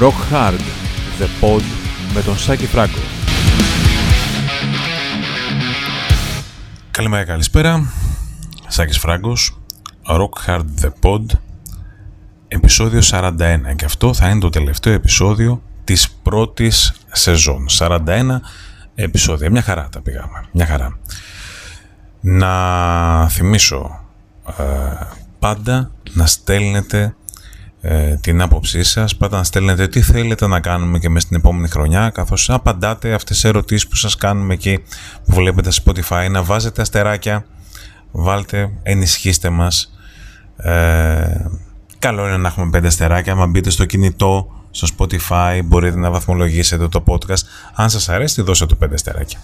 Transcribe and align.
Rock 0.00 0.32
Hard, 0.32 0.60
The 1.18 1.26
Pod 1.40 1.62
με 2.14 2.22
τον 2.22 2.38
Σάκη 2.38 2.66
Φράγκο. 2.66 2.98
Καλημέρα, 6.90 7.24
καλησπέρα. 7.24 7.92
Σάκης 8.68 8.98
Φράγκος, 8.98 9.58
Rock 10.10 10.46
Hard 10.46 10.64
The 10.80 10.90
Pod, 11.02 11.24
επεισόδιο 12.48 13.00
41 13.02 13.74
και 13.76 13.84
αυτό 13.84 14.14
θα 14.14 14.28
είναι 14.28 14.40
το 14.40 14.48
τελευταίο 14.48 14.92
επεισόδιο 14.92 15.62
της 15.84 16.10
πρώτης 16.10 16.92
σεζόν. 17.12 17.66
41 17.78 18.40
επεισόδια. 18.94 19.50
Μια 19.50 19.62
χαρά 19.62 19.88
τα 19.92 20.00
πήγαμε. 20.00 20.48
Μια 20.52 20.66
χαρά. 20.66 20.98
Να 22.20 23.28
θυμίσω 23.28 24.00
ε, 24.58 24.64
πάντα 25.38 25.90
να 26.12 26.26
στέλνετε 26.26 27.14
ε, 27.80 28.14
την 28.16 28.42
άποψή 28.42 28.82
σας, 28.82 29.16
πάντα 29.16 29.36
να 29.36 29.44
στέλνετε 29.44 29.88
τι 29.88 30.02
θέλετε 30.02 30.46
να 30.46 30.60
κάνουμε 30.60 30.98
και 30.98 31.08
μέσα 31.08 31.26
στην 31.26 31.36
επόμενη 31.36 31.68
χρονιά, 31.68 32.10
καθώς 32.10 32.50
απαντάτε 32.50 33.12
αυτές 33.12 33.36
τις 33.36 33.44
ερωτήσεις 33.44 33.88
που 33.88 33.96
σας 33.96 34.16
κάνουμε 34.16 34.54
εκεί 34.54 34.78
που 35.24 35.34
βλέπετε 35.34 35.70
στο 35.70 35.82
Spotify, 35.86 36.30
να 36.30 36.42
βάζετε 36.42 36.82
αστεράκια, 36.82 37.44
βάλτε, 38.10 38.70
ενισχύστε 38.82 39.50
μας. 39.50 39.92
Ε, 40.56 41.44
καλό 41.98 42.26
είναι 42.26 42.36
να 42.36 42.48
έχουμε 42.48 42.70
πέντε 42.70 42.86
αστεράκια, 42.86 43.32
άμα 43.32 43.46
μπείτε 43.46 43.70
στο 43.70 43.84
κινητό, 43.84 44.50
στο 44.70 44.88
Spotify, 44.98 45.60
μπορείτε 45.64 45.98
να 45.98 46.10
βαθμολογήσετε 46.10 46.88
το 46.88 47.02
podcast. 47.06 47.42
Αν 47.74 47.90
σας 47.90 48.08
αρέσει, 48.08 48.42
δώστε 48.42 48.66
το 48.66 48.74
πέντε 48.74 48.94
αστεράκια. 48.94 49.38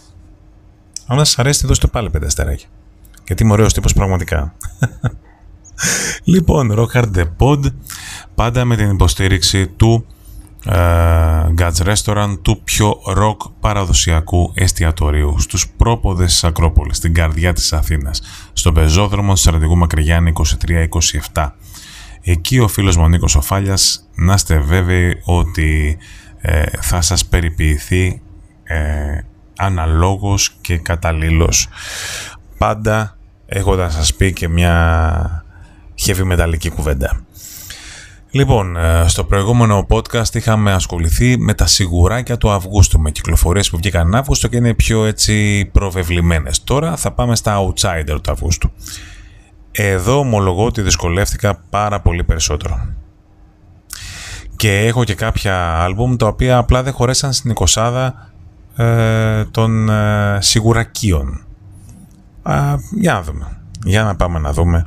Αν 1.07 1.17
δεν 1.17 1.25
σας 1.25 1.39
αρέσει, 1.39 1.67
δώστε 1.67 1.87
πάλι 1.87 2.11
πέντε 2.11 2.27
αστεράκια. 2.27 2.69
Γιατί 3.27 3.43
είμαι 3.43 3.53
ωραίος 3.53 3.73
τύπος 3.73 3.93
πραγματικά. 3.93 4.55
λοιπόν, 6.25 6.75
Rock 6.79 7.01
Hard 7.01 7.11
The 7.17 7.25
Pod, 7.39 7.61
πάντα 8.35 8.65
με 8.65 8.77
την 8.77 8.91
υποστήριξη 8.91 9.67
του 9.67 10.07
uh, 10.67 11.55
Guts 11.59 11.95
Restaurant, 11.95 12.39
του 12.43 12.61
πιο 12.65 13.01
rock 13.07 13.37
παραδοσιακού 13.61 14.53
εστιατορίου, 14.55 15.41
στους 15.41 15.69
πρόποδες 15.69 16.31
της 16.31 16.45
Ακρόπολης, 16.45 16.97
στην 16.97 17.15
καρδιά 17.15 17.53
της 17.53 17.73
Αθήνας, 17.73 18.23
στον 18.53 18.75
πεζόδρομο 18.75 19.33
του 19.33 19.39
Στρατηγού 19.39 19.77
Μακρυγιάννη 19.77 20.33
23-27. 21.33 21.51
Εκεί 22.21 22.59
ο 22.59 22.69
φίλος 22.69 22.97
μου 22.97 23.09
Νίκος 23.09 23.35
Οφάλιας, 23.37 24.09
να 24.15 24.35
είστε 24.35 24.59
βέβαιοι 24.59 25.21
ότι 25.25 25.99
ε, 26.41 26.63
θα 26.81 27.01
σας 27.01 27.27
περιποιηθεί 27.27 28.23
ε, 28.63 29.19
αναλόγως 29.57 30.57
και 30.61 30.79
καταλήλως. 30.79 31.69
Πάντα 32.59 33.19
έχοντας 33.47 33.95
σας 33.95 34.15
πει 34.15 34.33
και 34.33 34.49
μια 34.49 35.44
heavy 36.07 36.23
μεταλλική 36.23 36.71
κουβέντα. 36.71 37.25
Λοιπόν, 38.35 38.77
ε, 38.77 39.05
στο 39.09 39.25
προηγούμενο 39.25 39.87
podcast 39.91 40.35
είχαμε 40.35 40.73
ασχοληθεί 40.73 41.39
με 41.39 41.55
τα 41.55 41.67
σιγουράκια 41.67 42.37
του 42.37 42.51
Αυγούστου, 42.51 43.01
με 43.01 43.11
κυκλοφορίες 43.11 43.71
που 43.71 43.77
βγήκαν 43.77 44.15
Αύγουστο 44.15 44.49
και 44.49 44.57
είναι 44.57 44.75
πιο 44.75 45.05
έτσι 45.05 45.65
προβεβλημένες. 45.73 46.65
Τώρα 46.65 46.97
θα 46.97 47.13
πάμε 47.13 47.37
στα 47.37 47.59
outsider 47.59 48.19
του 48.23 48.31
Αυγούστου. 48.31 48.71
Εδώ 49.73 50.19
ομολογώ 50.19 50.65
ότι 50.65 50.83
δυσκολεύτηκα 50.83 51.63
πάρα 51.71 52.01
πολύ 52.01 52.25
περισσότερο. 52.25 52.89
Και 54.57 54.79
έχω 54.79 55.05
και 55.05 55.15
κάποια 55.15 55.83
άλμπουμ 55.83 56.17
τα 56.17 56.27
οποία 56.27 56.57
απλά 56.57 56.83
δεν 56.83 56.93
χωρέσαν 56.93 57.33
στην 57.33 57.51
εικοσάδα 57.51 58.31
ε, 58.77 59.45
των 59.45 59.89
ε, 59.89 60.39
σιγουρακίων. 60.41 61.47
για 63.01 63.13
να 63.13 63.23
δούμε. 63.23 63.59
Για 63.85 64.03
να 64.03 64.17
πάμε 64.17 64.39
να 64.39 64.53
δούμε 64.53 64.87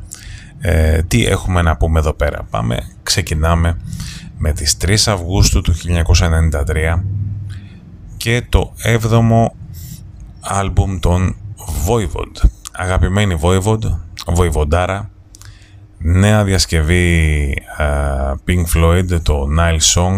ε, 0.60 1.04
τι 1.04 1.26
έχουμε 1.26 1.62
να 1.62 1.78
πούμε 1.78 2.00
εδώ 2.00 2.14
πέρα. 2.14 2.48
Πάμε, 2.50 2.78
ξεκινάμε 3.04 3.82
με 4.38 4.54
τις 4.54 4.78
3 4.86 4.96
Αυγούστου 5.06 5.62
του 5.62 5.74
1993 5.74 7.04
και 8.18 8.44
το 8.50 8.74
7ο 8.84 9.48
άλμπουμ 10.40 11.00
των 11.00 11.36
Voivod. 11.88 12.50
Αγαπημένη 12.72 13.40
Voivod, 13.42 13.80
Βοηβοντάρα, 14.28 15.10
νέα 15.98 16.44
διασκευή 16.44 17.54
uh, 17.80 18.34
Pink 18.48 18.66
Floyd, 18.76 19.22
το 19.24 19.48
Nile 19.60 19.96
Song, 19.96 20.18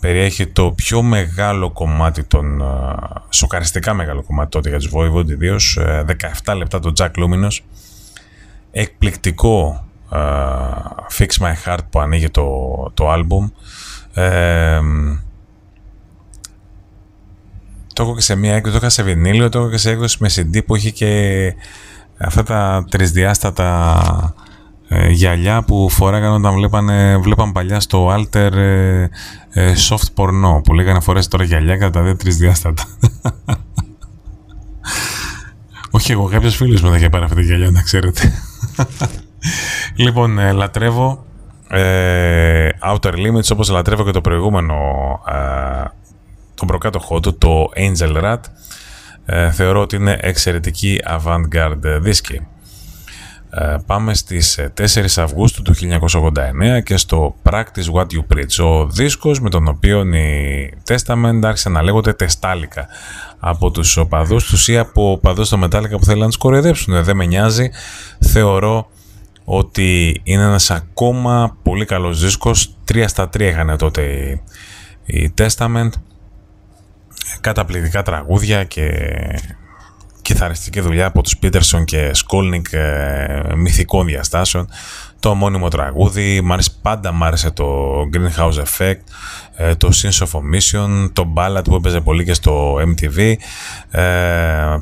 περιέχει 0.00 0.46
το 0.46 0.72
πιο 0.72 1.02
μεγάλο 1.02 1.70
κομμάτι 1.70 2.24
των, 2.24 2.62
uh, 2.62 2.94
σοκαριστικά 3.28 3.94
μεγάλο 3.94 4.22
κομμάτι 4.22 4.50
τότε 4.50 4.68
για 4.68 4.78
τους 4.78 4.90
Voivod, 4.94 5.28
ιδίως, 5.30 5.78
uh, 5.80 6.04
17 6.44 6.56
λεπτά 6.56 6.80
το 6.80 6.92
Jack 6.98 7.10
Luminous, 7.10 7.58
εκπληκτικό 8.70 9.84
Fix 11.18 11.28
My 11.40 11.52
Heart 11.64 11.84
που 11.90 12.00
ανοίγει 12.00 12.30
το, 12.30 12.46
το 12.94 13.12
album, 13.12 13.50
το 17.92 18.02
έχω 18.02 18.14
και 18.14 18.20
σε 18.20 18.34
μία 18.34 18.54
έκδοση, 18.54 18.72
το 18.72 18.78
είχα 18.78 18.88
σε 18.88 19.02
βινίλιο, 19.02 19.48
το 19.48 19.58
έχω 19.58 19.70
και 19.70 19.76
σε 19.76 19.90
έκδοση 19.90 20.16
με 20.20 20.28
CD 20.34 20.64
που 20.66 20.76
είχε 20.76 20.90
και 20.90 21.54
αυτά 22.18 22.42
τα 22.42 22.84
τρισδιάστατα 22.90 24.34
ε, 24.88 25.08
γυαλιά 25.08 25.62
που 25.62 25.88
φοράγανε 25.88 26.34
όταν 26.34 26.54
βλέπανε, 26.54 27.16
βλέπαν 27.16 27.52
παλιά 27.52 27.80
στο 27.80 28.14
Alter 28.16 28.52
ε, 28.52 29.02
ε, 29.50 29.74
soft 29.88 30.14
porno 30.14 30.62
που 30.64 30.74
λέγανε 30.74 31.00
φορές 31.00 31.28
τώρα 31.28 31.44
γυαλιά 31.44 31.76
κατά 31.76 31.90
τα 31.90 32.02
δύο 32.02 32.16
τρισδιάστατα. 32.16 32.82
Όχι 35.90 36.12
εγώ, 36.12 36.28
κάποιος 36.28 36.56
φίλος 36.56 36.82
μου 36.82 36.90
θα 36.90 36.96
είχε 36.96 37.08
πάρει 37.08 37.24
αυτή 37.24 37.36
τη 37.36 37.42
γυαλιά, 37.42 37.70
να 37.70 37.82
ξέρετε. 37.82 38.32
λοιπόν, 40.04 40.38
ε, 40.38 40.52
λατρεύω 40.52 41.24
ε, 41.70 42.68
Outer 42.84 43.12
Limits 43.12 43.50
όπως 43.52 43.68
λατρεύω 43.68 44.04
και 44.04 44.10
το 44.10 44.20
προηγούμενο 44.20 44.74
ε, 45.28 45.84
τον 46.54 46.68
προκάτοχό 46.68 47.20
του, 47.20 47.38
το 47.38 47.68
Angel 47.76 48.22
Rat 48.22 48.40
ε, 49.24 49.50
θεωρώ 49.50 49.80
ότι 49.80 49.96
είναι 49.96 50.18
εξαιρετική 50.20 51.00
avant-garde 51.06 51.98
δίσκη. 52.00 52.46
Ε, 53.52 53.76
πάμε 53.86 54.14
στις 54.14 54.60
4 54.74 55.18
ε, 55.18 55.22
Αυγούστου 55.22 55.62
του 55.62 55.74
1989 55.74 56.82
και 56.84 56.96
στο 56.96 57.34
Practice 57.42 57.92
What 57.94 58.06
You 58.06 58.34
Preach, 58.34 58.64
ο 58.64 58.86
δίσκος 58.86 59.40
με 59.40 59.50
τον 59.50 59.68
οποίο 59.68 60.00
η 60.14 60.74
Testament 60.88 61.40
άρχισε 61.42 61.68
να 61.68 61.82
λέγονται 61.82 62.12
τεστάλικα 62.12 62.86
από 63.38 63.70
τους 63.70 63.96
οπαδούς 63.96 64.44
τους 64.44 64.68
ή 64.68 64.78
από 64.78 65.10
οπαδούς 65.10 65.46
στο 65.46 65.56
Μετάλλικα 65.56 65.98
που 65.98 66.04
θέλουν 66.04 66.20
να 66.20 66.26
τους 66.26 66.36
κοροϊδέψουν. 66.36 67.04
Δεν 67.04 67.16
με 67.16 67.26
νοιάζει, 67.26 67.70
θεωρώ 68.18 68.90
ότι 69.44 70.20
είναι 70.24 70.42
ένας 70.42 70.70
ακόμα 70.70 71.56
πολύ 71.62 71.84
καλός 71.84 72.20
δίσκος. 72.20 72.74
3 72.92 73.04
στα 73.06 73.28
3 73.28 73.40
είχαν 73.40 73.76
τότε 73.78 74.02
η 75.04 75.34
Testament 75.38 75.90
καταπληκτικά 77.40 78.02
τραγούδια 78.02 78.64
και 78.64 78.90
κιθαριστική 80.32 80.80
δουλειά 80.80 81.06
από 81.06 81.22
τους 81.22 81.36
Πίτερσον 81.36 81.84
και 81.84 82.10
Σκόλνικ 82.14 82.72
ε, 82.72 83.42
μυθικών 83.56 84.06
διαστάσεων. 84.06 84.68
Το 85.20 85.28
ομώνυμο 85.28 85.68
τραγούδι, 85.68 86.40
μ 86.40 86.52
άρεσε, 86.52 86.70
πάντα 86.82 87.12
μ' 87.12 87.24
άρεσε 87.24 87.50
το 87.50 87.94
Greenhouse 88.12 88.62
Effect 88.64 89.00
ε, 89.56 89.74
το 89.74 89.90
Sins 90.02 90.26
of 90.26 90.40
Omission 90.40 91.10
το 91.12 91.32
Ballad 91.36 91.64
που 91.64 91.74
έπαιζε 91.74 92.00
πολύ 92.00 92.24
και 92.24 92.34
στο 92.34 92.74
MTV 92.74 93.34
ε, 93.90 94.02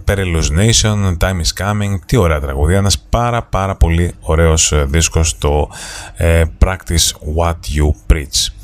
Perilous 0.04 0.48
Nation, 0.58 1.16
Time 1.18 1.40
is 1.40 1.64
Coming. 1.64 1.98
Τι 2.06 2.16
ωραία 2.16 2.40
τραγούδια, 2.40 2.76
ένας 2.76 2.98
πάρα 2.98 3.42
πάρα 3.42 3.76
πολύ 3.76 4.14
ωραίος 4.20 4.72
ε, 4.72 4.84
δίσκος 4.88 5.38
το 5.38 5.68
ε, 6.16 6.42
Practice 6.64 7.12
What 7.36 7.56
You 7.76 8.12
Preach 8.12 8.57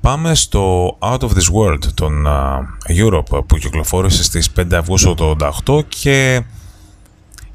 Πάμε 0.00 0.34
στο 0.34 0.96
Out 1.00 1.18
of 1.18 1.28
This 1.28 1.54
World 1.54 1.84
των 1.94 2.26
Europe 2.88 3.46
που 3.46 3.56
κυκλοφόρησε 3.56 4.24
στις 4.24 4.50
5 4.56 4.74
Αυγούστου 4.74 5.14
το 5.14 5.36
88 5.66 5.84
και 5.88 6.42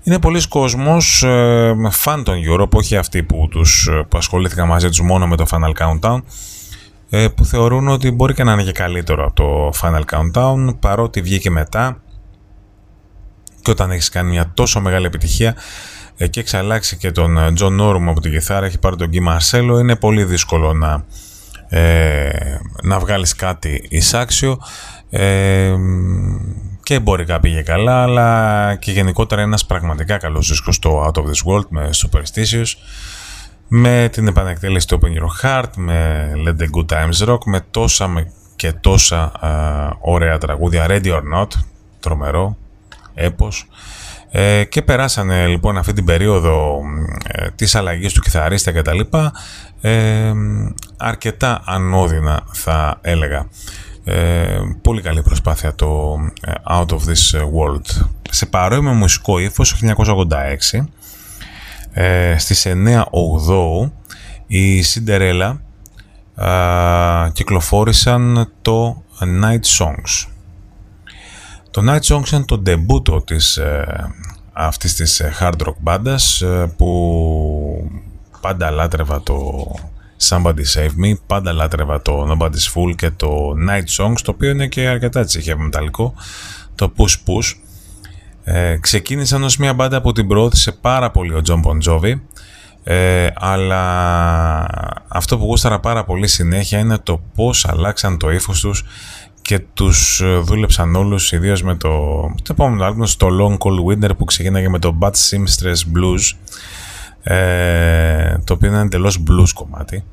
είναι 0.04 0.20
πολλοί 0.20 0.48
κόσμος 0.48 1.24
ε, 1.24 1.76
φαν 1.90 2.24
των 2.24 2.36
Europe, 2.50 2.70
όχι 2.70 2.98
αυτοί 2.98 3.24
που, 3.24 3.48
τους, 3.52 3.90
που 4.10 4.18
ασχολήθηκαν 4.18 4.68
μαζί 4.68 4.88
τους 4.88 5.02
μόνο 5.02 5.28
με 5.28 5.36
το 5.36 5.46
Final 5.50 5.72
Countdown 5.82 6.22
ε, 7.10 7.28
που 7.28 7.46
θεωρούν 7.46 7.88
ότι 7.88 8.12
μπορεί 8.12 8.34
και 8.34 8.44
να 8.44 8.54
είναι 8.54 8.64
και 8.64 8.72
καλύτερο 8.72 9.26
από 9.26 9.34
το 9.34 9.80
Final 9.82 10.04
Countdown 10.12 10.76
παρότι 10.80 11.22
βγήκε 11.22 11.50
μετά 11.50 12.02
και 13.62 13.72
όταν 13.72 13.92
έχεις 13.92 14.10
κάνει 14.10 14.30
μια 14.30 14.52
τόσο 14.54 14.82
μεγάλη 14.82 15.06
επιτυχία 15.06 15.56
ε, 16.18 16.28
και 16.28 16.40
εξαλλάξει 16.40 16.98
και 16.98 17.12
τον 17.12 17.38
John 17.60 17.82
Norum 17.82 18.06
από 18.08 18.22
την 18.22 18.32
κιθάρα 18.32 18.66
έχει 18.66 18.80
πάρει 18.80 18.96
τον 18.96 19.10
Guy 19.14 19.18
Marcello 19.18 19.80
είναι 19.80 19.96
πολύ 19.96 20.24
δύσκολο 20.24 20.74
να 20.74 21.06
ε, 21.74 22.60
να 22.84 23.00
βγάλεις 23.00 23.36
κάτι 23.36 23.86
εισάξιο. 23.90 24.60
Ε, 25.10 25.74
και 26.84 26.94
εμπορικά 26.94 27.40
πήγε 27.40 27.62
καλά 27.62 28.02
αλλά 28.02 28.76
και 28.76 28.92
γενικότερα 28.92 29.42
ένας 29.42 29.66
πραγματικά 29.66 30.18
καλός 30.18 30.48
δίσκος 30.48 30.76
στο 30.76 31.06
Out 31.06 31.22
of 31.22 31.24
This 31.24 31.52
World 31.52 31.68
με 31.70 31.90
Superstitious 31.94 32.68
με 33.68 34.10
την 34.12 34.28
επανεκτέλεση 34.28 34.88
του 34.88 35.00
Open 35.02 35.08
Your 35.08 35.46
Heart 35.46 35.70
με 35.76 36.32
Let 36.46 36.62
the 36.62 36.68
Good 36.78 36.98
Times 36.98 37.30
Rock 37.30 37.44
με 37.46 37.66
τόσα 37.72 38.28
και 38.56 38.72
τόσα 38.72 39.32
ωραία 40.00 40.38
τραγούδια 40.38 40.86
Ready 40.90 41.12
or 41.12 41.22
Not 41.36 41.48
τρομερό 42.00 42.58
έπος. 43.14 43.68
Ε, 44.36 44.64
και 44.64 44.82
περάσανε 44.82 45.48
λοιπόν 45.48 45.78
αυτή 45.78 45.94
την 45.94 46.06
περίοδο 46.06 46.82
ε, 47.28 47.48
της 47.56 47.76
αλλαγής 47.76 48.14
του 48.14 48.22
κιθαρίστα 48.22 48.72
και 48.72 48.82
τα 48.82 48.94
λοιπά 48.94 49.32
ε, 49.86 50.34
αρκετά 50.98 51.62
ανώδυνα 51.66 52.44
θα 52.52 52.98
έλεγα. 53.02 53.48
Ε, 54.04 54.60
πολύ 54.82 55.02
καλή 55.02 55.22
προσπάθεια 55.22 55.76
το 55.76 56.16
ε, 56.42 56.52
Out 56.70 56.86
of 56.86 56.98
This 56.98 57.40
World. 57.40 58.06
Σε 58.30 58.46
παρόμοιο 58.46 58.94
μουσικό 58.94 59.40
ύφος, 59.40 59.76
το 59.80 59.94
1986, 60.72 60.86
ε, 61.92 62.38
στις 62.38 62.66
9 62.68 63.04
8 63.84 63.92
η 64.48 64.84
Cinderella 64.84 65.58
ε, 66.36 67.30
κυκλοφόρησαν 67.34 68.52
το 68.62 69.04
Night 69.20 69.80
Songs. 69.80 70.28
Το 71.72 71.82
Night 71.92 72.16
Songs 72.16 72.32
είναι 72.32 72.46
το 72.46 72.58
ντεμπούτο 72.58 73.22
της, 73.22 73.58
ε, 73.58 74.14
αυτής 74.54 74.96
της 74.96 75.22
hard 75.40 75.68
rock 75.68 75.76
μπάντας 75.80 76.44
που 76.78 78.02
πάντα 78.44 78.72
λάτρευα 78.72 79.22
το 79.24 79.66
Somebody 80.30 80.66
Save 80.76 80.88
Me, 81.04 81.14
πάντα 81.28 81.54
λάτρευα 81.54 82.02
το 82.02 82.32
Nobody's 82.32 82.74
Fool 82.74 82.96
και 82.96 83.10
το 83.10 83.54
Night 83.70 84.04
Songs, 84.04 84.18
το 84.24 84.32
οποίο 84.32 84.50
είναι 84.50 84.68
και 84.68 84.88
αρκετά 84.88 85.26
τσιχεύει 85.26 85.62
μεταλλικό, 85.62 86.14
το 86.76 86.94
Push 86.98 87.04
Push. 87.04 87.54
Ε, 88.44 88.78
ξεκίνησαν 88.78 89.44
ως 89.44 89.58
μια 89.58 89.74
μπάντα 89.74 90.02
που 90.02 90.12
την 90.12 90.28
προώθησε 90.28 90.72
πάρα 90.72 91.12
πολύ 91.12 91.34
ο 91.34 91.42
John 91.48 91.62
Bon 91.62 91.90
Jovi, 91.90 92.14
ε, 92.84 93.28
αλλά 93.34 93.82
αυτό 95.08 95.38
που 95.38 95.46
γούσταρα 95.46 95.80
πάρα 95.80 96.04
πολύ 96.04 96.28
συνέχεια 96.28 96.80
είναι 96.80 96.98
το 96.98 97.22
πώς 97.36 97.66
αλλάξαν 97.66 98.18
το 98.18 98.32
ύφος 98.32 98.60
τους 98.60 98.84
και 99.42 99.60
τους 99.74 100.22
δούλεψαν 100.42 100.96
όλους 100.96 101.32
ιδίως 101.32 101.64
με 101.64 101.76
το, 101.76 101.90
το 102.22 102.52
επόμενο 102.52 102.86
άλμπum 102.86 103.08
στο 103.08 103.28
Long 103.28 103.58
Cold 103.58 104.06
Winter 104.06 104.18
που 104.18 104.26
ξεκίναγε 104.26 104.70
με 104.70 104.80
το 104.80 104.98
Bad 105.02 105.12
Seamstress 105.12 105.98
Blues 105.98 106.38
ε, 107.24 108.38
το 108.44 108.54
οποίο 108.54 108.70
είναι 108.70 108.80
εντελώς 108.80 109.24
blues 109.28 109.50
κομμάτι. 109.54 110.04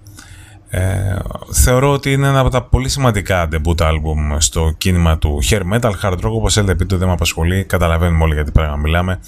Ε, 0.72 1.16
θεωρώ 1.52 1.92
ότι 1.92 2.12
είναι 2.12 2.28
ένα 2.28 2.40
από 2.40 2.50
τα 2.50 2.62
πολύ 2.62 2.88
σημαντικά 2.88 3.48
debut 3.52 3.76
album 3.76 4.36
στο 4.38 4.74
κίνημα 4.78 5.18
του 5.18 5.38
hair 5.50 5.62
metal, 5.72 5.92
hard 6.02 6.12
rock, 6.12 6.32
όπως 6.32 6.56
έλεγε 6.56 6.84
το 6.84 6.96
δεν 6.96 7.06
με 7.06 7.12
απασχολεί, 7.12 7.64
καταλαβαίνουμε 7.64 8.24
όλοι 8.24 8.34
γιατί 8.34 8.50
πράγμα 8.50 8.76
μιλάμε. 8.76 9.20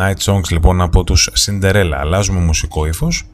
Night 0.00 0.32
Songs 0.32 0.48
λοιπόν 0.50 0.80
από 0.80 1.04
τους 1.04 1.30
Cinderella, 1.46 1.96
αλλάζουμε 2.00 2.40
μουσικό 2.40 2.86
ύφος. 2.86 3.26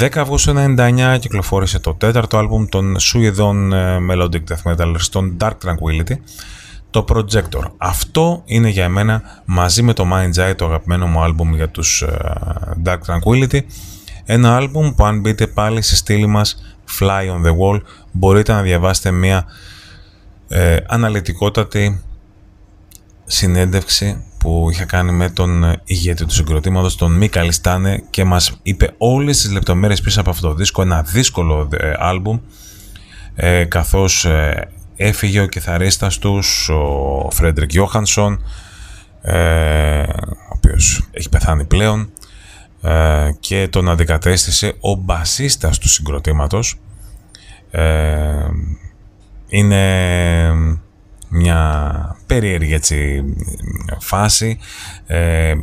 10 0.00 0.08
Αυγούστου 0.16 0.52
1999 0.56 1.16
κυκλοφόρησε 1.20 1.78
το 1.78 1.94
τέταρτο 1.94 2.38
άλμπουμ 2.38 2.64
των 2.66 2.98
Σουηδών 2.98 3.72
ε, 3.72 3.98
Melodic 4.10 4.40
Death 4.48 4.72
Metal 4.72 4.96
των 5.10 5.36
Dark 5.40 5.50
Tranquility 5.64 6.14
το 6.92 7.04
Projector. 7.08 7.62
Αυτό 7.76 8.42
είναι 8.44 8.68
για 8.68 8.84
εμένα 8.84 9.22
μαζί 9.44 9.82
με 9.82 9.92
το 9.92 10.04
Mind 10.12 10.50
Eye 10.50 10.54
το 10.56 10.64
αγαπημένο 10.64 11.06
μου 11.06 11.22
άλμπουμ 11.22 11.54
για 11.54 11.68
τους 11.68 12.04
uh, 12.06 12.88
Dark 12.88 12.98
Tranquility 13.06 13.60
ένα 14.24 14.56
άλμπουμ 14.56 14.94
που 14.94 15.04
αν 15.04 15.20
μπείτε 15.20 15.46
πάλι 15.46 15.82
στη 15.82 15.96
στήλη 15.96 16.26
μας 16.26 16.62
Fly 16.98 17.22
on 17.22 17.46
the 17.46 17.56
Wall 17.58 17.80
μπορείτε 18.12 18.52
να 18.52 18.62
διαβάσετε 18.62 19.10
μια 19.10 19.44
ε, 20.48 20.76
αναλυτικότατη 20.86 22.02
συνέντευξη 23.24 24.24
που 24.38 24.68
είχα 24.70 24.84
κάνει 24.84 25.12
με 25.12 25.30
τον 25.30 25.80
ηγέτη 25.84 26.24
του 26.24 26.34
συγκροτήματος, 26.34 26.96
τον 26.96 27.12
Μίκα 27.12 27.42
Λιστάνε 27.42 28.04
και 28.10 28.24
μας 28.24 28.58
είπε 28.62 28.94
όλες 28.98 29.40
τις 29.40 29.50
λεπτομέρειες 29.50 30.00
πίσω 30.00 30.20
από 30.20 30.30
αυτό 30.30 30.48
το 30.48 30.54
δίσκο, 30.54 30.82
ένα 30.82 31.02
δύσκολο 31.02 31.68
ε, 31.72 31.92
άλμπουμ 31.98 32.38
ε, 33.34 33.64
καθώς 33.64 34.24
ε, 34.24 34.68
έφυγε 34.96 35.40
ο 35.40 35.46
κιθαρίστας 35.46 36.18
τους, 36.18 36.68
ο 36.68 37.28
Φρέντρικ 37.30 37.70
Γιώχανσον, 37.70 38.44
ε, 39.22 40.02
ο 40.02 40.54
οποίος 40.56 41.08
έχει 41.10 41.28
πεθάνει 41.28 41.64
πλέον 41.64 42.10
ε, 42.82 43.30
και 43.40 43.68
τον 43.70 43.88
αντικατέστησε 43.88 44.74
ο 44.80 44.94
μπασίστας 44.94 45.78
του 45.78 45.88
συγκροτήματος. 45.88 46.78
Ε, 47.70 48.48
είναι 49.48 50.81
μια 51.34 52.16
περίεργη 52.26 52.74
έτσι, 52.74 53.24
φάση. 53.98 54.58
Ε, 55.06 55.54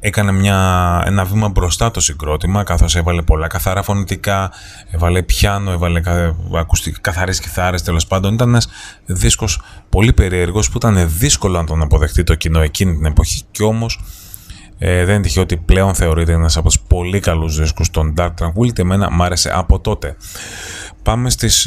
έκανε 0.00 0.32
μια, 0.32 1.02
ένα 1.06 1.24
βήμα 1.24 1.48
μπροστά 1.48 1.90
το 1.90 2.00
συγκρότημα 2.00 2.62
καθώς 2.62 2.96
έβαλε 2.96 3.22
πολλά 3.22 3.46
καθαρά 3.46 3.82
φωνητικά, 3.82 4.52
έβαλε 4.90 5.22
πιάνο, 5.22 5.70
έβαλε 5.70 6.00
ακουστικά, 6.56 6.98
καθαρές 7.00 7.40
κιθάρες 7.40 7.82
τέλος 7.82 8.06
πάντων. 8.06 8.34
Ήταν 8.34 8.48
ένας 8.48 8.68
δίσκος 9.06 9.60
πολύ 9.88 10.12
περίεργος 10.12 10.70
που 10.70 10.76
ήταν 10.76 11.08
δύσκολο 11.18 11.58
να 11.60 11.66
τον 11.66 11.82
αποδεχτεί 11.82 12.22
το 12.22 12.34
κοινό 12.34 12.60
εκείνη 12.60 12.94
την 12.94 13.04
εποχή 13.04 13.42
και 13.50 13.62
όμως 13.62 14.00
ε, 14.78 15.04
δεν 15.04 15.14
είναι 15.14 15.22
τυχαίο 15.22 15.42
ότι 15.42 15.56
πλέον 15.56 15.94
θεωρείται 15.94 16.32
ένας 16.32 16.56
από 16.56 16.68
τους 16.68 16.80
πολύ 16.80 17.20
καλούς 17.20 17.58
δίσκους 17.58 17.90
των 17.90 18.14
Dark 18.16 18.34
Tranquility. 18.40 18.78
Εμένα 18.78 19.10
μ' 19.10 19.22
άρεσε 19.22 19.50
από 19.54 19.80
τότε. 19.80 20.16
Πάμε 21.06 21.30
στις 21.30 21.66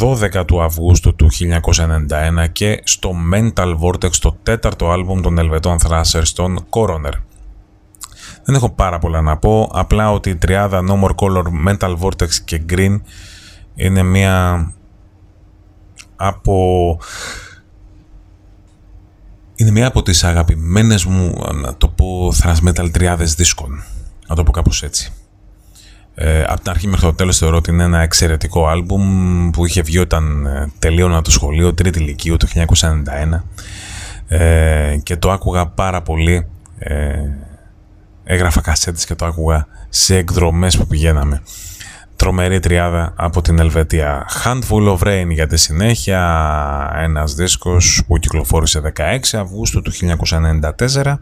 12 0.00 0.34
ε, 0.34 0.44
του 0.44 0.62
Αυγούστου 0.62 1.14
του 1.14 1.28
1991 1.32 2.46
και 2.52 2.80
στο 2.84 3.12
Mental 3.34 3.78
Vortex, 3.78 4.10
το 4.10 4.36
τέταρτο 4.42 4.90
άλμπουμ 4.90 5.20
των 5.20 5.38
Ελβετών 5.38 5.78
Thrashers, 5.84 6.28
των 6.34 6.66
Coroner. 6.70 7.12
Δεν 8.44 8.54
έχω 8.54 8.70
πάρα 8.70 8.98
πολλά 8.98 9.20
να 9.20 9.36
πω, 9.36 9.70
απλά 9.72 10.12
ότι 10.12 10.30
η 10.30 10.36
τριάδα 10.36 10.82
No 10.88 11.04
More 11.04 11.14
Color, 11.14 11.44
Mental 11.68 11.98
Vortex 11.98 12.30
και 12.44 12.62
Green 12.68 13.00
είναι 13.74 14.02
μία 14.02 14.68
από... 16.16 16.98
Είναι 19.54 19.70
μία 19.70 19.86
από 19.86 20.02
τις 20.02 20.24
αγαπημένες 20.24 21.04
μου, 21.04 21.44
να 21.54 21.76
το 21.76 21.88
πω, 21.88 22.32
thrash 22.42 22.68
metal 22.68 22.90
τριάδες 22.92 23.34
δίσκων. 23.34 23.82
Να 24.28 24.34
το 24.34 24.42
πω 24.42 24.50
κάπως 24.50 24.82
έτσι. 24.82 25.12
Ε, 26.20 26.42
από 26.42 26.60
την 26.60 26.70
αρχή 26.70 26.86
μέχρι 26.86 27.06
το 27.06 27.14
τέλος 27.14 27.38
θεωρώ 27.38 27.56
ότι 27.56 27.70
είναι 27.70 27.84
ένα 27.84 28.00
εξαιρετικό 28.00 28.66
άλμπουμ 28.66 29.50
που 29.50 29.66
είχε 29.66 29.82
βγει 29.82 29.98
όταν 29.98 30.46
ε, 30.46 30.72
τελείωνα 30.78 31.22
το 31.22 31.30
σχολείο, 31.30 31.74
τρίτη 31.74 31.98
ηλικίου 31.98 32.36
το 32.36 32.48
1991 32.54 33.40
ε, 34.28 34.96
και 35.02 35.16
το 35.16 35.30
άκουγα 35.30 35.66
πάρα 35.66 36.02
πολύ. 36.02 36.46
Ε, 36.78 37.18
έγραφα 38.24 38.60
κασέτες 38.60 39.04
και 39.04 39.14
το 39.14 39.26
άκουγα 39.26 39.66
σε 39.88 40.16
εκδρομές 40.16 40.76
που 40.76 40.86
πηγαίναμε. 40.86 41.42
Τρομερή 42.16 42.60
τριάδα 42.60 43.12
από 43.16 43.42
την 43.42 43.58
Ελβετία. 43.58 44.26
Handful 44.44 44.96
of 44.96 44.98
Rain 44.98 45.28
για 45.28 45.46
τη 45.46 45.56
συνέχεια, 45.56 46.92
ένας 46.96 47.34
δίσκος 47.34 48.02
που 48.06 48.18
κυκλοφόρησε 48.18 48.92
16 48.96 49.18
Αυγούστου 49.32 49.82
του 49.82 49.92
1994 49.92 51.14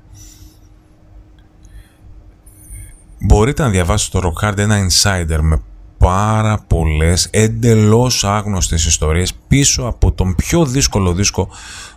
μπορείτε 3.26 3.62
να 3.62 3.68
διαβάσετε 3.68 4.18
το 4.20 4.32
Rock 4.32 4.48
Hard 4.48 4.58
ένα 4.58 4.86
insider 4.86 5.38
με 5.40 5.62
πάρα 5.98 6.64
πολλές 6.66 7.28
εντελώς 7.30 8.24
άγνωστες 8.24 8.84
ιστορίες 8.84 9.32
πίσω 9.48 9.82
από 9.82 10.12
τον 10.12 10.34
πιο 10.34 10.66
δύσκολο 10.66 11.12
δίσκο 11.12 11.48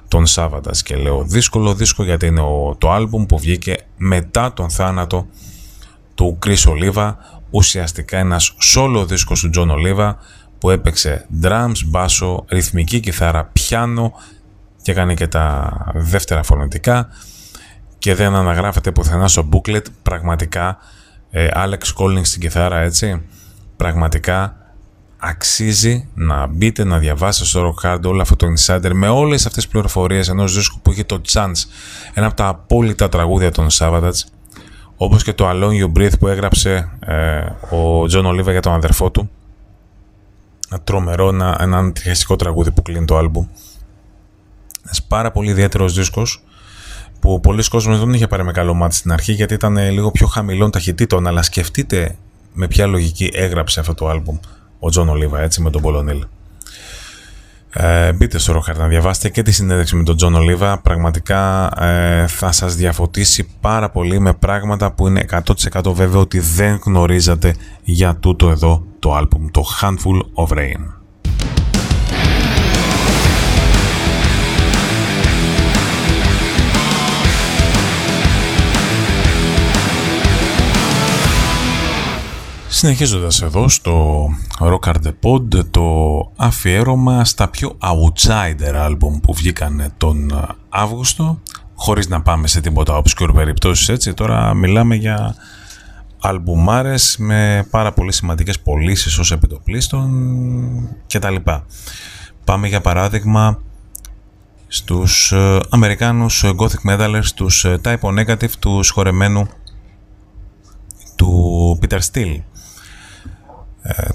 των 0.08 0.26
Σάββατας. 0.26 0.84
Και 0.84 0.96
λέω 0.96 1.24
δύσκολο 1.24 1.74
δίσκο 1.74 2.04
γιατί 2.04 2.26
είναι 2.26 2.42
το 2.78 2.92
άλμπουμ 2.92 3.26
που 3.26 3.40
βγήκε 3.40 3.78
μετά 3.98 4.54
τον 4.54 4.70
θάνατο 4.70 5.28
του 6.16 6.40
Chris 6.46 6.64
Oliva. 6.66 7.14
Ουσιαστικά 7.50 8.18
ένας 8.18 8.56
solo 8.76 9.06
δίσκος 9.08 9.40
του 9.40 9.50
John 9.56 9.68
Oliva 9.70 10.14
που 10.58 10.70
έπαιξε 10.70 11.28
drums, 11.44 11.86
μπάσο, 11.86 12.46
ρυθμική 12.48 13.00
κιθάρα, 13.00 13.46
πιάνο 13.46 14.14
και 14.82 14.92
έκανε 14.92 15.14
και 15.14 15.28
τα 15.28 15.72
δεύτερα 15.94 16.44
φωνητικά. 16.44 17.08
Και 17.98 18.16
δεν 18.16 18.36
αναγράφεται 18.36 18.92
πουθενά 18.92 19.28
στο 19.28 19.50
booklet. 19.52 19.84
Πραγματικά 20.04 20.78
ε, 21.32 21.48
Alex 21.56 21.94
Collins 21.98 22.26
στην 22.26 22.42
κιθάρα 22.42 22.80
έτσι. 22.80 23.22
Πραγματικά 23.78 24.60
αξίζει 25.18 26.10
να 26.14 26.48
μπείτε 26.48 26.84
να 26.84 26.98
διαβάσετε 26.98 27.46
στο 27.46 27.74
Rock 27.74 27.88
Hard 27.88 28.02
όλο 28.04 28.22
αυτό 28.22 28.36
το 28.36 28.48
insider 28.58 28.92
με 28.94 29.08
όλες 29.08 29.46
αυτές 29.46 29.64
τις 29.64 29.72
πληροφορίες 29.72 30.28
ενός 30.28 30.56
δίσκου 30.56 30.80
που 30.80 30.92
είχε 30.92 31.04
το 31.04 31.22
Chance 31.28 31.66
ένα 32.14 32.26
από 32.26 32.36
τα 32.36 32.48
απόλυτα 32.48 33.10
τραγούδια 33.10 33.52
των 33.52 33.68
Savatage 33.72 34.22
όπως 34.96 35.24
και 35.24 35.34
το 35.34 35.50
Alone 35.50 35.84
You 35.84 35.98
Breathe 35.98 36.20
που 36.20 36.28
έγραψε 36.28 36.90
ε, 37.00 37.40
ο 37.76 38.04
John 38.12 38.26
Oliver 38.26 38.52
για 38.52 38.62
τον 38.62 38.74
αδερφό 38.74 39.12
του. 39.12 39.30
Ένα 40.70 40.82
τρομερό, 40.82 41.28
ένα, 41.28 41.58
ένα 41.60 41.92
τραγούδι 42.38 42.72
που 42.72 42.82
κλείνει 42.82 43.06
το 43.06 43.18
άλμπουμ. 43.18 43.48
Ένας 44.86 45.04
πάρα 45.04 45.32
πολύ 45.32 45.50
ιδιαίτερος 45.50 45.94
δίσκος 45.94 46.44
που 47.20 47.40
πολλοί 47.40 47.68
κόσμοι 47.70 47.96
δεν 47.96 48.14
είχε 48.14 48.28
πάρει 48.28 48.44
με 48.44 48.52
καλό 48.52 48.74
μάτι 48.74 48.96
στην 48.96 49.12
αρχή 49.12 49.32
γιατί 49.32 49.54
ήταν 49.54 49.78
λίγο 49.78 50.12
πιο 50.12 50.28
χαμηλών 50.28 50.72
ταχυτήτων 50.72 51.28
αλλά 51.28 51.42
σκεφτείτε 51.42 52.16
με 52.54 52.68
ποια 52.68 52.86
λογική 52.86 53.30
έγραψε 53.34 53.80
αυτό 53.80 53.94
το 53.94 54.08
άλμπουμ 54.08 54.38
ο 54.80 54.90
Τζον 54.90 55.10
Ολίβα 55.10 55.42
έτσι 55.42 55.62
με 55.62 55.70
τον 55.70 55.82
Paul 55.82 55.97
O'Neill. 55.97 56.26
Ε, 57.74 58.14
μπείτε 58.14 58.38
στο 58.38 58.52
Rock 58.52 58.65
Hard 58.65 58.78
να 58.78 58.88
διαβάσετε 58.88 59.30
και 59.30 59.42
τη 59.42 59.52
συνέντευξη 59.52 59.96
με 59.96 60.04
τον 60.04 60.16
Τζον 60.16 60.36
Ολίβα 60.36 60.80
πραγματικά 60.80 61.72
ε, 61.84 62.28
θα 62.28 62.52
σας 62.52 62.76
διαφωτίσει 62.76 63.48
πάρα 63.62 63.90
πολύ 63.90 64.20
με 64.20 64.34
πράγματα 64.34 64.92
που 64.92 65.08
είναι 65.08 65.26
100% 65.74 65.94
βέβαιο 65.94 66.20
ότι 66.20 66.40
δεν 66.40 66.80
γνωρίζατε 66.86 67.56
για 67.84 68.16
τούτο 68.16 68.50
εδώ 68.50 68.84
το 69.00 69.14
άλμπουμ 69.14 69.46
το 69.52 69.64
Handful 69.82 70.46
of 70.46 70.58
Rain. 70.58 70.99
Συνεχίζοντας 82.80 83.42
εδώ 83.42 83.68
στο 83.68 84.26
Rock 84.60 84.80
Hard 84.80 85.02
The 85.04 85.14
Pod 85.24 85.66
το 85.72 85.86
αφιέρωμα 86.36 87.26
στα 87.26 87.50
πιο 87.50 87.78
outsider 87.80 88.88
album 88.88 89.22
που 89.22 89.34
βγήκαν 89.34 89.94
τον 89.98 90.48
Αύγουστο 90.70 91.40
χωρίς 91.76 92.08
να 92.08 92.22
πάμε 92.22 92.48
σε 92.48 92.62
τίποτα 92.62 93.02
obscure 93.02 93.32
περιπτώσεις 93.34 93.90
έτσι 93.90 94.14
τώρα 94.14 94.54
μιλάμε 94.54 94.96
για 94.96 95.36
αλμπουμάρες 96.20 97.16
με 97.20 97.68
πάρα 97.70 97.94
πολύ 97.94 98.14
σημαντικές 98.14 98.60
πωλήσεις 98.60 99.18
ως 99.18 99.32
επιτοπλίστων 99.32 100.10
κτλ. 101.08 101.36
Πάμε 102.44 102.68
για 102.68 102.82
παράδειγμα 102.82 103.62
στους 104.68 105.32
ε, 105.32 105.60
Αμερικάνους 105.70 106.44
Gothic 106.58 106.92
Metalers, 106.92 107.28
τους 107.36 107.66
ε, 107.66 107.80
Type 107.84 108.00
O 108.00 108.20
Negative, 108.20 108.52
τους 108.60 108.88
σχορεμένου 108.88 109.48
του 111.16 111.80
Peter 111.82 112.00
Steele 112.12 112.38
ε, 112.38 112.59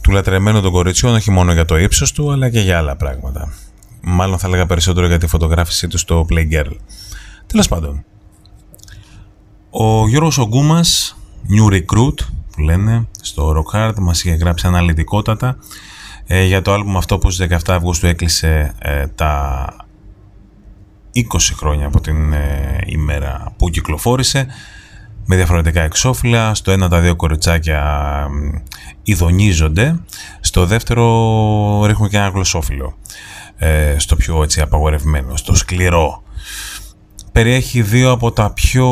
του 0.03 0.11
λατρεμένου 0.11 0.61
των 0.61 0.73
κοριτσιών 0.73 1.15
όχι 1.15 1.31
μόνο 1.31 1.53
για 1.53 1.65
το 1.65 1.77
ύψος 1.77 2.13
του 2.13 2.33
αλλά 2.33 2.51
και 2.51 2.61
για 2.61 2.79
άλλα 2.79 2.97
πράγματα. 2.97 3.53
Μάλλον 4.01 4.39
θα 4.39 4.47
έλεγα 4.47 4.67
περισσότερο 4.67 5.07
για 5.07 5.19
τη 5.19 5.27
φωτογράφησή 5.27 5.89
του 5.89 5.99
στο 5.99 6.27
Playgirl. 6.31 6.77
Τέλος 7.47 7.69
πάντων, 7.69 8.05
ο 9.71 10.09
Γιώργος 10.09 10.39
Ογκούμας, 10.39 11.17
New 11.49 11.73
Recruit 11.73 12.15
που 12.51 12.61
λένε 12.61 13.09
στο 13.21 13.55
Rock 13.57 13.77
Hard 13.79 13.95
μας 13.99 14.25
είχε 14.25 14.35
γράψει 14.35 14.67
αναλυτικότατα 14.67 15.57
ε, 16.27 16.45
για 16.45 16.63
το 16.63 16.73
άλμπουμ 16.73 16.97
αυτό 16.97 17.19
που 17.19 17.31
στις 17.31 17.47
17 17.51 17.57
Αυγούστου 17.69 18.07
έκλεισε 18.07 18.75
ε, 18.79 19.07
τα 19.07 19.67
20 21.15 21.23
χρόνια 21.57 21.87
από 21.87 22.01
την 22.01 22.35
ημέρα 22.87 23.55
που 23.57 23.71
κυκλοφόρησε 23.71 24.47
με 25.25 25.37
διαφορετικά 25.37 25.83
εξώφυλλα. 25.83 26.55
Στο 26.55 26.71
ένα 26.71 26.89
τα 26.89 27.01
δύο 27.01 27.17
κοριτσάκια 27.17 27.83
ειδονίζονται. 29.03 30.01
Στο 30.41 30.67
δεύτερο 30.67 31.85
ρίχνουν 31.87 32.09
και 32.09 32.17
ένα 32.17 32.29
γλωσσόφυλλο. 32.29 32.97
Ε, 33.57 33.95
στο 33.99 34.17
πιο 34.17 34.43
έτσι 34.43 34.61
απαγορευμένο, 34.61 35.37
στο 35.37 35.55
σκληρό. 35.55 36.23
Περιέχει 37.33 37.83
δύο 37.83 38.11
από 38.11 38.33
τα 38.33 38.53
πιο 38.53 38.87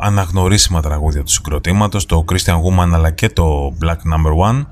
αναγνωρίσιμα 0.00 0.80
τραγούδια 0.80 1.22
του 1.22 1.30
συγκροτήματος, 1.30 2.06
το 2.06 2.24
Christian 2.32 2.54
Woman 2.54 2.90
αλλά 2.92 3.10
και 3.10 3.28
το 3.28 3.76
Black 3.82 3.96
Number 4.12 4.50
One. 4.50 4.64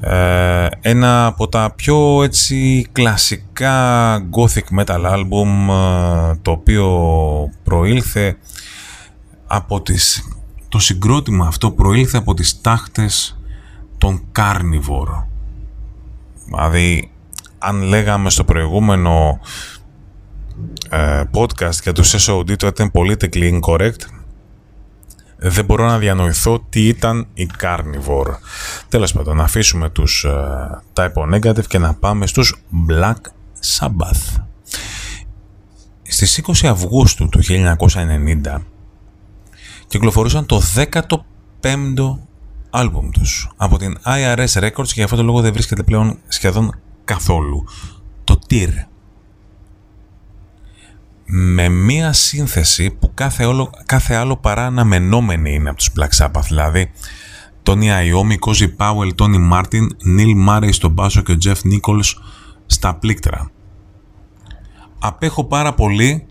Ε, 0.00 0.66
ένα 0.80 1.26
από 1.26 1.48
τα 1.48 1.72
πιο 1.76 2.22
έτσι 2.22 2.86
κλασικά 2.92 4.18
gothic 4.18 4.80
metal 4.80 5.04
album 5.12 5.68
ε, 5.70 6.34
το 6.42 6.50
οποίο 6.50 6.88
προήλθε 7.64 8.36
από 9.54 9.80
τις, 9.80 10.28
το 10.68 10.78
συγκρότημα 10.78 11.46
αυτό 11.46 11.70
προήλθε 11.70 12.18
από 12.18 12.34
τις 12.34 12.60
τάχτες 12.60 13.38
των 13.98 14.22
Carnivore. 14.36 15.24
Δηλαδή, 16.44 17.10
αν 17.58 17.82
λέγαμε 17.82 18.30
στο 18.30 18.44
προηγούμενο 18.44 19.40
ε, 20.90 21.22
podcast 21.34 21.82
για 21.82 21.92
το 21.92 22.02
SOD 22.04 22.56
το 22.56 22.66
ήταν 22.66 22.90
politically 22.94 23.60
incorrect, 23.60 24.00
δεν 25.36 25.64
μπορώ 25.64 25.86
να 25.86 25.98
διανοηθώ 25.98 26.66
τι 26.68 26.88
ήταν 26.88 27.26
η 27.34 27.50
Carnivore. 27.60 28.34
Τέλος 28.88 29.12
πάντων, 29.12 29.36
να 29.36 29.44
αφήσουμε 29.44 29.90
τους 29.90 30.24
ε, 30.24 30.82
type 30.92 31.34
negative 31.34 31.66
και 31.66 31.78
να 31.78 31.94
πάμε 31.94 32.26
στους 32.26 32.62
Black 32.88 33.20
Sabbath. 33.78 34.42
Στις 36.02 36.42
20 36.62 36.66
Αυγούστου 36.68 37.28
του 37.28 37.40
1990 37.42 38.60
κυκλοφορούσαν 39.92 40.46
το 40.46 40.60
15ο 40.74 42.18
άλμπουμ 42.70 43.08
τους 43.10 43.50
από 43.56 43.78
την 43.78 43.98
IRS 44.04 44.46
Records 44.46 44.86
και 44.86 44.92
για 44.94 45.04
αυτόν 45.04 45.18
τον 45.18 45.26
λόγο 45.26 45.40
δεν 45.40 45.52
βρίσκεται 45.52 45.82
πλέον 45.82 46.18
σχεδόν 46.28 46.74
καθόλου. 47.04 47.64
Το 48.24 48.38
TIR. 48.50 48.68
Με 51.24 51.68
μία 51.68 52.12
σύνθεση 52.12 52.90
που 52.90 53.10
κάθε, 53.14 53.44
όλο, 53.44 53.70
κάθε 53.86 54.14
άλλο 54.14 54.36
παρά 54.36 54.66
αναμενόμενη 54.66 55.54
είναι 55.54 55.68
από 55.68 55.78
τους 55.78 55.90
Black 55.98 56.24
Sabbath, 56.24 56.44
δηλαδή 56.48 56.90
Τόνι 57.62 57.92
Αϊόμι, 57.92 58.36
Κόζι 58.38 58.68
Πάουελ, 58.68 59.14
Τόνι 59.14 59.38
Μάρτιν, 59.38 59.96
Νίλ 60.04 60.36
Μάρεϊ 60.36 60.72
στον 60.72 60.90
μπάσο 60.90 61.20
και 61.20 61.32
ο 61.32 61.36
Τζεφ 61.36 61.64
Νίκολς 61.64 62.20
στα 62.66 62.94
πλήκτρα. 62.94 63.50
Απέχω 64.98 65.44
πάρα 65.44 65.74
πολύ 65.74 66.26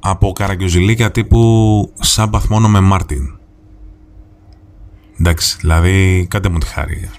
από 0.00 0.32
καραγκιοζηλίκια 0.32 1.10
τύπου 1.10 1.92
Sabbath 2.00 2.48
μόνο 2.48 2.68
με 2.68 2.80
Μάρτιν. 2.80 3.38
Εντάξει, 5.20 5.56
δηλαδή 5.60 6.26
κάντε 6.30 6.48
μου 6.48 6.58
τη 6.58 6.66
χάρη. 6.66 7.10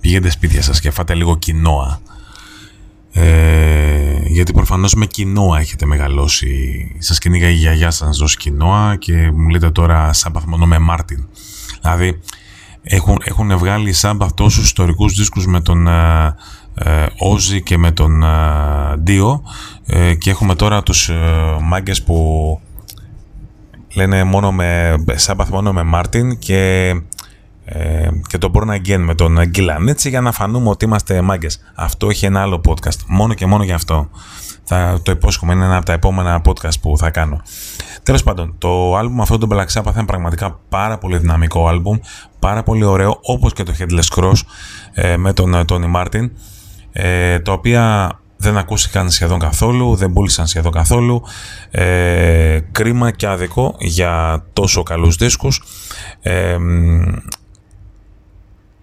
Πηγαίνετε 0.00 0.30
σπίτια 0.30 0.62
σας 0.62 0.80
και 0.80 0.90
φάτε 0.90 1.14
λίγο 1.14 1.38
κοινόα. 1.38 2.00
Ε, 3.12 4.20
γιατί 4.26 4.52
προφανώς 4.52 4.94
με 4.94 5.06
κοινόα 5.06 5.58
έχετε 5.58 5.86
μεγαλώσει. 5.86 6.50
Σας 6.98 7.18
κυνήγαγε 7.18 7.48
η 7.48 7.52
γιαγιά 7.52 7.90
σας 7.90 8.08
να 8.08 8.14
δώσει 8.14 8.36
κοινόα 8.36 8.96
και 8.96 9.30
μου 9.30 9.48
λέτε 9.48 9.70
τώρα 9.70 10.12
Sabbath 10.12 10.44
μόνο 10.44 10.66
με 10.66 10.78
Μάρτιν. 10.78 11.26
Δηλαδή 11.80 12.20
έχουν, 12.82 13.20
έχουν 13.24 13.58
βγάλει 13.58 13.92
Σάμπαθ 13.92 14.32
τόσους 14.32 14.64
ιστορικούς 14.64 15.14
δίσκους 15.14 15.46
με 15.46 15.60
τον 15.60 15.88
Όζι 17.18 17.56
ε, 17.56 17.60
και 17.60 17.78
με 17.78 17.90
τον 17.90 18.24
Ντίο 19.02 19.42
ε, 19.86 20.14
και 20.14 20.30
έχουμε 20.30 20.54
τώρα 20.54 20.82
τους 20.82 21.08
ε, 21.08 21.16
μάγκες 21.62 22.02
που 22.02 22.60
λένε 23.94 24.24
μόνο 24.24 24.52
με 24.52 24.96
Σάμπαθ 25.14 25.50
μόνο 25.50 25.72
με 25.72 25.82
Μάρτιν 25.82 26.38
και, 26.38 26.88
ε, 27.64 28.08
και 28.26 28.38
το 28.38 28.50
Born 28.54 28.68
Again 28.68 28.98
με 28.98 29.14
τον 29.14 29.44
Γκίλαν 29.44 29.88
έτσι 29.88 30.08
για 30.08 30.20
να 30.20 30.32
φανούμε 30.32 30.68
ότι 30.68 30.84
είμαστε 30.84 31.20
μάγκες. 31.20 31.60
Αυτό 31.74 32.08
έχει 32.08 32.26
ένα 32.26 32.40
άλλο 32.40 32.60
podcast, 32.68 32.98
μόνο 33.06 33.34
και 33.34 33.46
μόνο 33.46 33.62
για 33.62 33.74
αυτό. 33.74 34.08
Θα 34.64 35.00
το 35.02 35.12
υπόσχομαι, 35.12 35.52
είναι 35.52 35.64
ένα 35.64 35.76
από 35.76 35.86
τα 35.86 35.92
επόμενα 35.92 36.42
podcast 36.44 36.80
που 36.80 36.98
θα 36.98 37.10
κάνω. 37.10 37.42
Τέλος 38.02 38.22
πάντων, 38.22 38.54
το 38.58 38.96
άλμπουμ 38.96 39.20
αυτό 39.20 39.38
το 39.38 39.46
Black 39.50 39.80
Sabbath 39.80 39.94
είναι 39.94 40.04
πραγματικά 40.04 40.60
πάρα 40.68 40.98
πολύ 40.98 41.18
δυναμικό 41.18 41.68
άλμπουμ, 41.68 41.98
πάρα 42.38 42.62
πολύ 42.62 42.84
ωραίο, 42.84 43.18
όπως 43.22 43.52
και 43.52 43.62
το 43.62 43.72
Headless 43.78 44.18
Cross 44.18 44.40
ε, 44.92 45.16
με 45.16 45.32
τον 45.32 45.64
Tony 45.68 45.94
Martin, 45.94 46.30
ε, 46.92 47.38
τα 47.38 47.52
οποία 47.52 48.12
δεν 48.36 48.56
ακούστηκαν 48.56 49.10
σχεδόν 49.10 49.38
καθόλου, 49.38 49.94
δεν 49.96 50.12
πούλησαν 50.12 50.46
σχεδόν 50.46 50.72
καθόλου. 50.72 51.22
Ε, 51.70 52.58
κρίμα 52.72 53.10
και 53.10 53.26
άδικο 53.26 53.76
για 53.78 54.44
τόσο 54.52 54.82
καλούς 54.82 55.16
δίσκους. 55.16 55.62
Ε, 56.20 56.56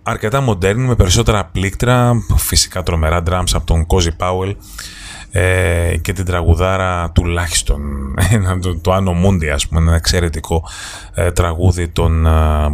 αρκετά 0.03 0.41
μοντέρνη 0.41 0.87
με 0.87 0.95
περισσότερα 0.95 1.45
πλήκτρα, 1.45 2.13
φυσικά 2.35 2.83
τρομερά 2.83 3.23
drums 3.29 3.51
από 3.53 3.65
τον 3.65 3.85
Cozy 3.87 4.11
Powell 4.17 4.55
ε, 5.31 5.97
και 6.01 6.13
την 6.13 6.25
τραγουδάρα 6.25 7.11
τουλάχιστον 7.11 7.81
το, 8.61 8.79
το 8.79 8.95
Anno 8.95 9.25
Mundi 9.25 9.45
ας 9.45 9.67
πούμε 9.67 9.81
ένα 9.81 9.95
εξαιρετικό 9.95 10.63
ε, 11.13 11.31
τραγούδι 11.31 11.87
των 11.87 12.25
ε, 12.25 12.29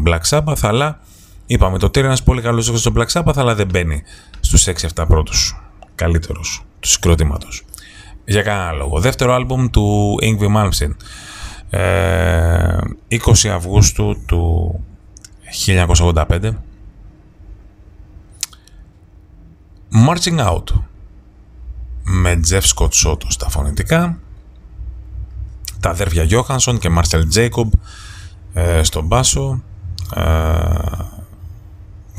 Black 0.05 0.21
Sabbath 0.29 0.61
αλλά 0.61 0.99
είπαμε 1.45 1.77
το 1.77 1.91
είναι 1.95 2.07
ένας 2.07 2.23
πολύ 2.23 2.41
καλός 2.41 2.63
δίσκος 2.63 2.79
στον 2.79 2.93
Black 2.97 3.21
Sabbath 3.21 3.37
αλλά 3.37 3.55
δεν 3.55 3.67
μπαίνει 3.67 4.03
στους 4.39 4.67
6-7 4.95 5.05
πρώτους 5.07 5.61
καλύτερους 5.95 6.65
του 6.79 6.87
συγκροτήματος. 6.87 7.65
Για 8.25 8.41
κανένα 8.41 8.71
λόγο. 8.71 8.99
Δεύτερο 8.99 9.33
άλμπουμ 9.33 9.67
του 9.69 10.15
Ingvi 10.21 10.55
Malmsteen. 10.55 10.91
20 13.09 13.47
Αυγούστου 13.47 14.23
του 14.25 14.79
1985. 15.65 16.51
Marching 20.07 20.39
Out 20.39 20.63
με 22.03 22.39
Jeff 22.49 22.61
Scott 22.75 22.89
Soto 23.05 23.25
στα 23.27 23.49
φωνητικά 23.49 24.17
τα 25.79 25.89
αδέρφια 25.89 26.27
Johansson 26.29 26.79
και 26.79 26.89
Marcel 26.97 27.21
Jacob 27.35 27.69
ε, 28.53 28.83
στον 28.83 29.05
μπάσο 29.05 29.61
ε, 30.15 30.21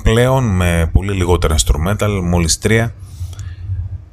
πλέον 0.04 0.44
με 0.44 0.90
πολύ 0.92 1.12
λιγότερα 1.12 1.54
instrumental 1.58 2.20
μόλις 2.22 2.58
τρία. 2.58 2.94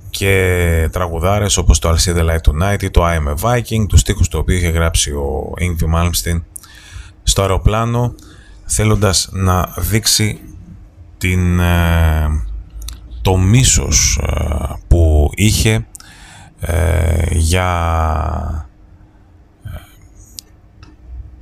Και 0.10 0.90
τραγουδάρες 0.92 1.58
όπως 1.58 1.80
το 1.80 1.90
I'll 1.90 2.10
See 2.10 2.18
The 2.18 2.30
Light 2.30 2.52
Tonight 2.52 2.84
ή 2.84 2.90
το 2.90 3.06
I 3.06 3.18
Am 3.18 3.34
A 3.34 3.36
Viking, 3.42 3.88
τους 3.88 4.00
στίχους 4.00 4.28
το 4.28 4.38
οποίο 4.38 4.56
είχε 4.56 4.70
γράψει 4.70 5.12
ο 5.12 5.54
Ingvi 5.60 5.96
Malmsteen 5.96 6.42
στο 7.24 7.42
αεροπλάνο 7.42 8.16
θέλοντας 8.66 9.30
να 9.32 9.74
δείξει 9.78 10.40
την, 11.18 11.60
ε, 11.60 12.44
το 13.22 13.38
μίσος 13.38 14.20
ε, 14.22 14.80
που 14.88 15.30
είχε 15.34 15.88
ε, 16.60 17.26
για 17.30 18.70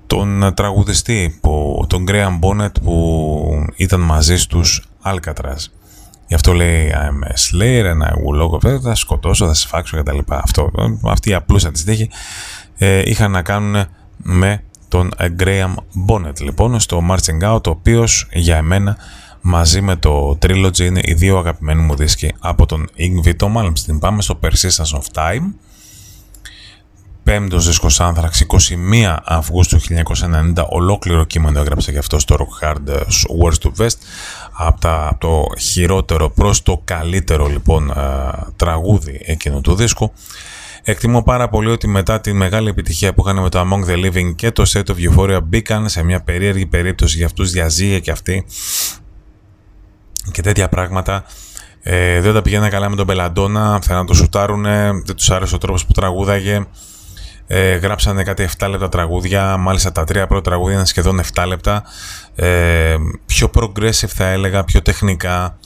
τον 0.10 0.54
τραγουδιστή, 0.54 1.38
που, 1.42 1.86
τον 1.88 2.06
Graham 2.08 2.40
Bonnet 2.40 2.82
που 2.84 3.66
ήταν 3.76 4.00
μαζί 4.00 4.38
στους 4.38 4.90
Alcatraz. 5.04 5.66
Γι' 6.28 6.34
αυτό 6.34 6.54
λέει 6.54 6.92
I'm 6.94 7.28
a 7.28 7.34
slayer 7.34 7.84
and 7.84 8.02
I 8.08 8.12
will 8.12 8.42
logo, 8.42 8.80
θα 8.82 8.96
σκοτώσω, 8.96 9.48
θα 9.48 9.54
σφάξω 9.54 9.98
κτλ. 9.98 10.18
Αυτό, 10.28 10.72
αυτή 11.04 11.30
η 11.30 11.34
απλούσα 11.34 11.72
τη 11.72 11.84
τύχη 11.84 12.10
ε, 12.78 13.02
είχαν 13.06 13.32
να 13.32 13.42
κάνουν 13.42 13.86
με 14.18 14.64
τον 14.88 15.12
Graham 15.40 15.74
Bonnet 16.08 16.40
λοιπόν 16.42 16.80
στο 16.80 17.02
Marching 17.10 17.54
Out, 17.54 17.68
ο 17.68 17.70
οποίος 17.70 18.28
για 18.32 18.58
εμένα 18.58 18.98
μαζί 19.42 19.82
με 19.82 19.96
το 19.96 20.38
Trilogy 20.42 20.80
είναι 20.80 21.02
οι 21.04 21.14
δύο 21.14 21.38
αγαπημένοι 21.38 21.82
μου 21.82 21.96
δίσκοι 21.96 22.34
από 22.40 22.66
τον 22.66 22.90
Ingvito 22.98 23.56
Malmsteen. 23.56 24.00
Πάμε 24.00 24.22
στο 24.22 24.40
Persistence 24.44 24.98
of 24.98 25.04
Time. 25.14 25.54
Πέμπτος 27.30 27.66
δίσκος 27.66 28.00
Άνθραξ, 28.00 28.46
21 28.48 29.18
Αυγούστου 29.24 29.80
1990, 29.80 30.66
ολόκληρο 30.70 31.24
κείμενο 31.24 31.60
έγραψε 31.60 31.92
γι' 31.92 31.98
αυτό 31.98 32.20
στο 32.20 32.36
Rock 32.40 32.68
Hard 32.68 32.96
Words 33.44 33.58
to 33.62 33.84
West, 33.84 33.98
από, 34.52 34.80
τα, 34.80 35.18
το 35.20 35.44
χειρότερο 35.60 36.30
προς 36.30 36.64
το 36.64 36.82
καλύτερο 36.84 37.48
λοιπόν 37.48 37.94
τραγούδι 38.56 39.22
εκείνου 39.26 39.62
του 39.62 39.76
δίσκου. 39.76 40.14
Εκτιμώ 40.84 41.24
πάρα 41.24 41.50
πολύ 41.50 41.70
ότι 41.70 41.88
μετά 41.88 42.22
τη 42.22 42.34
μεγάλη 42.34 42.70
επιτυχία 42.70 43.14
που 43.14 43.24
είχαν 43.26 43.42
με 43.42 43.50
το 43.50 43.60
Among 43.60 43.90
the 43.90 44.06
Living 44.06 44.36
και 44.36 44.52
το 44.52 44.64
Set 44.74 44.84
of 44.86 44.96
Euphoria 45.10 45.40
μπήκαν 45.44 45.90
σε 45.90 46.04
μια 46.04 46.22
περίεργη 46.22 46.66
περίπτωση 46.66 47.18
για 47.18 47.26
αυτούς 47.26 47.52
διαζύγε 47.52 48.00
και 48.00 48.12
αυτοί 48.12 48.46
και 50.32 50.42
τέτοια 50.42 50.70
πράγματα. 50.70 51.24
Ε, 51.82 52.22
δεν 52.22 52.34
τα 52.34 52.42
πηγαίνανε 52.42 52.70
καλά 52.70 52.90
με 52.90 52.96
τον 52.96 53.06
Μπελαντόνα, 53.06 53.80
θέλανε 53.82 54.02
να 54.02 54.08
το 54.08 54.14
σουτάρουν, 54.14 54.64
δεν 54.64 55.16
τους 55.16 55.30
άρεσε 55.30 55.56
ο 55.56 55.58
τρόπος 55.58 55.86
που 55.86 55.92
τραγούδαγε. 55.92 56.66
Ε, 57.52 57.76
γράψανε 57.76 58.24
κάτι 58.24 58.50
7 58.60 58.68
λεπτά 58.70 58.90
τραγούδια, 58.90 59.58
μάλιστα 59.58 59.92
τα 59.92 60.04
τρία 60.04 60.28
πρώτα 60.28 60.50
τραγούδια 60.50 60.76
είναι 60.76 60.86
σχεδόν 60.86 61.22
7 61.34 61.46
λεπτά. 61.48 61.84
Ε, 62.36 62.96
πιο 63.26 63.50
progressive 63.54 64.08
θα 64.08 64.26
έλεγα, 64.26 64.64
πιο 64.64 64.82
τεχνικά, 64.82 65.58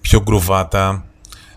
πιο 0.00 0.22
γκρουβάτα, 0.22 1.04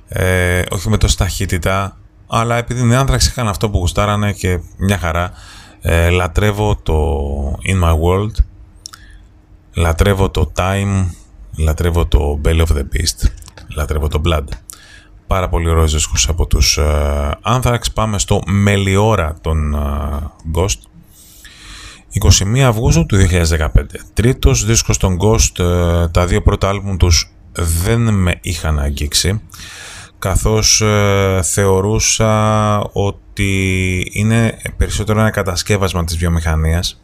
ε, 0.08 0.62
όχι 0.70 0.90
με 0.90 0.98
τόση 0.98 1.18
ταχύτητα, 1.18 1.98
αλλά 2.28 2.56
επειδή 2.56 2.90
οι 2.90 2.96
άνθραξ 2.96 3.28
είχαν 3.28 3.48
αυτό 3.48 3.70
που 3.70 3.78
γουστάρανε 3.78 4.34
και 4.34 4.60
μια 4.78 4.98
χαρά, 4.98 5.32
ε, 5.82 6.10
λατρεύω 6.10 6.76
το 6.84 7.00
In 7.52 7.84
My 7.84 7.94
World, 7.94 8.34
λατρεύω 9.74 10.30
το 10.30 10.52
Time, 10.56 11.06
λατρεύω 11.58 12.06
το 12.06 12.42
Belly 12.46 12.62
of 12.62 12.76
the 12.76 12.84
Beast, 12.94 13.30
λατρεύω 13.76 14.08
το 14.08 14.22
Blood. 14.26 14.46
Πάρα 15.28 15.50
πολύ 15.50 15.70
ωραίος 15.70 15.94
δίσκος 15.94 16.30
από 16.30 16.48
τους 16.48 16.78
uh, 16.82 17.32
Anthrax. 17.42 17.80
Πάμε 17.94 18.20
στο 18.20 18.42
Μελιόρα 18.46 19.38
των 19.42 19.76
uh, 19.76 20.60
Ghost. 20.60 20.80
21 22.58 22.60
Αυγούστου 22.60 23.06
του 23.06 23.18
2015. 23.18 23.68
Τρίτος 24.14 24.66
δίσκος 24.66 24.98
των 24.98 25.18
Ghost. 25.22 25.62
Uh, 25.62 26.12
τα 26.12 26.26
δύο 26.26 26.42
πρώτα 26.42 26.70
άλμπουμ 26.70 26.98
τους 26.98 27.32
δεν 27.52 28.14
με 28.14 28.40
είχαν 28.42 28.80
αγγίξει 28.80 29.42
καθώς 30.20 30.84
θεωρούσα 31.42 32.80
ότι 32.80 34.12
είναι 34.14 34.58
περισσότερο 34.78 35.20
ένα 35.20 35.30
κατασκεύασμα 35.30 36.04
της 36.04 36.18
βιομηχανίας 36.18 37.02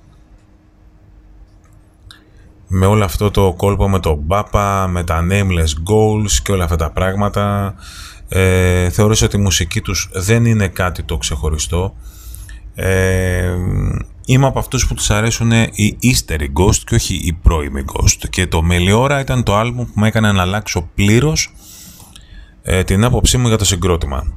με 2.75 2.85
όλο 2.85 3.03
αυτό 3.03 3.31
το 3.31 3.53
κόλπο 3.57 3.89
με 3.89 3.99
το 3.99 4.15
Μπάπα, 4.15 4.87
με 4.87 5.03
τα 5.03 5.27
nameless 5.29 5.91
goals 5.91 6.31
και 6.43 6.51
όλα 6.51 6.63
αυτά 6.63 6.75
τα 6.75 6.91
πράγματα 6.91 7.75
ε, 8.35 8.89
θεωρούσα 8.89 9.25
ότι 9.25 9.37
η 9.37 9.39
μουσική 9.39 9.81
τους 9.81 10.09
δεν 10.13 10.45
είναι 10.45 10.67
κάτι 10.67 11.03
το 11.03 11.17
ξεχωριστό. 11.17 11.95
Ε, 12.75 13.55
είμαι 14.25 14.45
από 14.45 14.59
αυτούς 14.59 14.87
που 14.87 14.93
τους 14.93 15.09
αρέσουν 15.09 15.51
οι 15.51 15.97
easter 16.03 16.39
ghost 16.39 16.75
και 16.85 16.95
όχι 16.95 17.15
οι 17.15 17.33
πρώιμοι 17.33 17.83
ghost. 17.93 18.29
Και 18.29 18.47
το 18.47 18.61
Meliora 18.71 19.19
ήταν 19.21 19.43
το 19.43 19.55
άλμπουμ 19.55 19.85
που 19.85 19.99
με 19.99 20.07
έκανε 20.07 20.31
να 20.31 20.41
αλλάξω 20.41 20.89
πλήρως 20.95 21.53
ε, 22.61 22.83
την 22.83 23.03
άποψή 23.03 23.37
μου 23.37 23.47
για 23.47 23.57
το 23.57 23.65
συγκρότημα. 23.65 24.33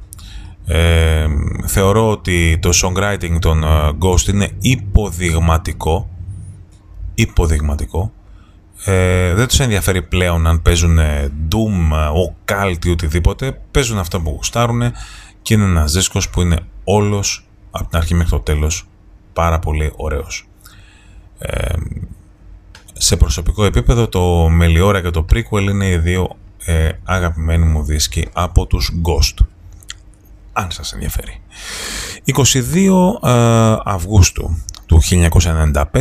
Ε, 0.65 1.27
θεωρώ 1.65 2.09
ότι 2.09 2.59
το 2.61 2.69
songwriting 2.73 3.37
των 3.39 3.63
ε, 3.63 3.67
Ghost 3.99 4.27
είναι 4.27 4.49
υποδειγματικό 4.59 6.09
υποδειγματικό 7.15 8.11
ε, 8.85 9.33
δεν 9.33 9.47
τους 9.47 9.59
ενδιαφέρει 9.59 10.01
πλέον 10.01 10.47
αν 10.47 10.61
παίζουν 10.61 10.99
Doom, 11.51 11.91
Occult 11.91 12.85
ή 12.85 12.89
οτιδήποτε. 12.89 13.61
Παίζουν 13.71 13.97
αυτά 13.97 14.21
που 14.21 14.29
γουστάρουν 14.29 14.81
και 15.41 15.53
είναι 15.53 15.63
ένας 15.63 15.91
δίσκος 15.91 16.29
που 16.29 16.41
είναι 16.41 16.59
όλος 16.83 17.47
από 17.71 17.89
την 17.89 17.97
αρχή 17.97 18.13
μέχρι 18.13 18.31
το 18.31 18.39
τέλος 18.39 18.87
πάρα 19.33 19.59
πολύ 19.59 19.93
ωραίος. 19.95 20.47
Ε, 21.39 21.73
σε 22.93 23.17
προσωπικό 23.17 23.63
επίπεδο 23.63 24.07
το 24.07 24.47
Meliora 24.61 24.99
και 25.01 25.09
το 25.09 25.25
Prequel 25.33 25.61
είναι 25.61 25.87
οι 25.87 25.97
δύο 25.97 26.37
ε, 26.65 26.89
αγαπημένοι 27.03 27.65
μου 27.65 27.83
δίσκοι 27.83 28.27
από 28.33 28.65
τους 28.65 28.91
Ghost. 29.03 29.45
Αν 30.53 30.71
σας 30.71 30.93
ενδιαφέρει. 30.93 31.41
22 32.25 33.27
ε, 33.27 33.75
Αυγούστου 33.83 34.57
του 34.87 35.01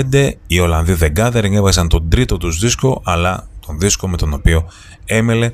1995 0.02 0.32
οι 0.46 0.58
Ολλανδοί 0.58 0.96
The 1.00 1.10
Gathering 1.16 1.52
έβαζαν 1.52 1.88
τον 1.88 2.08
τρίτο 2.08 2.36
τους 2.36 2.58
δίσκο 2.58 3.02
αλλά 3.04 3.48
τον 3.66 3.78
δίσκο 3.78 4.08
με 4.08 4.16
τον 4.16 4.32
οποίο 4.32 4.68
έμελε 5.04 5.52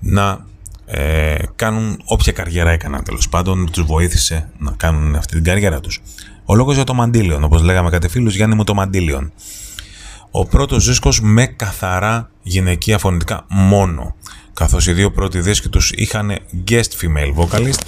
να 0.00 0.46
ε, 0.86 1.34
κάνουν 1.56 2.00
όποια 2.04 2.32
καριέρα 2.32 2.70
έκαναν 2.70 3.04
τέλος 3.04 3.28
πάντων 3.28 3.70
τους 3.70 3.84
βοήθησε 3.84 4.50
να 4.58 4.70
κάνουν 4.76 5.14
αυτή 5.14 5.34
την 5.34 5.44
καριέρα 5.44 5.80
τους. 5.80 6.02
Ο 6.44 6.54
λόγος 6.54 6.74
για 6.74 6.84
το 6.84 6.94
Μαντήλιον, 6.94 7.44
όπως 7.44 7.62
λέγαμε 7.62 7.90
κάτι 7.90 8.08
φίλους, 8.08 8.34
Γιάννη 8.34 8.54
μου 8.54 8.64
το 8.64 8.74
Μαντήλιον. 8.74 9.32
Ο 10.30 10.46
πρώτος 10.46 10.86
δίσκος 10.86 11.20
με 11.20 11.46
καθαρά 11.46 12.30
γυναικεία 12.42 12.98
φωνητικά 12.98 13.44
μόνο 13.48 14.14
καθώς 14.54 14.86
οι 14.86 14.92
δύο 14.92 15.10
πρώτοι 15.10 15.40
δίσκοι 15.40 15.68
τους 15.68 15.90
είχαν 15.90 16.38
guest 16.68 16.80
female 17.00 17.34
vocalist 17.36 17.80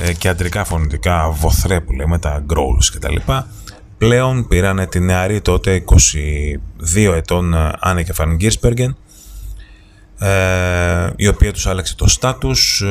ε, 0.00 0.12
και 0.12 0.28
αντρικά 0.28 0.64
φωνητικά 0.64 1.30
βοθρέ 1.30 1.80
που 1.80 1.92
λέμε 1.92 2.18
τα 2.18 2.44
growls 2.48 2.94
κτλ 2.94 3.32
πλέον 4.04 4.48
πήραν 4.48 4.88
τη 4.88 5.00
νεαρή 5.00 5.40
τότε 5.40 5.84
22 6.96 7.12
ετών 7.14 7.54
Άννεκε 7.80 8.12
Φαν 8.12 8.36
Γκίρσπεργεν 8.36 8.96
η 11.16 11.28
οποία 11.28 11.52
τους 11.52 11.66
άλλαξε 11.66 11.96
το 11.96 12.08
στάτους 12.08 12.82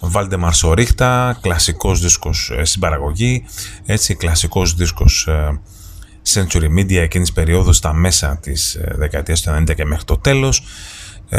Βάλτε 0.00 0.36
Μαρσορίχτα, 0.36 1.38
κλασικός 1.40 2.00
δίσκος 2.00 2.52
ε, 2.58 2.64
στην 2.64 2.80
παραγωγή, 2.80 3.44
έτσι 3.86 4.14
κλασικός 4.14 4.74
δίσκος 4.74 5.26
ε, 5.26 5.60
Century 6.34 6.78
Media 6.78 6.96
εκείνης 6.96 7.32
περίοδου 7.32 7.72
στα 7.72 7.92
μέσα 7.92 8.38
της 8.42 8.74
ε, 8.74 8.94
δεκαετίας 8.96 9.40
του 9.40 9.50
90 9.50 9.74
και 9.74 9.84
μέχρι 9.84 10.04
το 10.04 10.18
τέλος. 10.18 10.62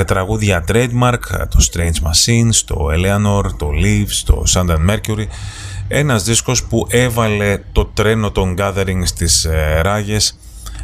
Τραγούδια 0.05 0.63
trademark, 0.67 1.19
το 1.29 1.67
Strange 1.71 1.77
Machines, 2.07 2.55
το 2.65 2.88
Eleanor, 2.91 3.43
το 3.57 3.69
Leaves, 3.83 4.21
το 4.25 4.43
Sun 4.47 4.67
Mercury 4.89 5.25
ένας 5.91 6.23
δίσκος 6.23 6.63
που 6.63 6.88
έβαλε 6.89 7.58
το 7.71 7.86
τρένο 7.86 8.32
των 8.32 8.56
Gathering 8.58 9.02
στις 9.04 9.45
ε, 9.45 9.82
ράγες 9.82 10.39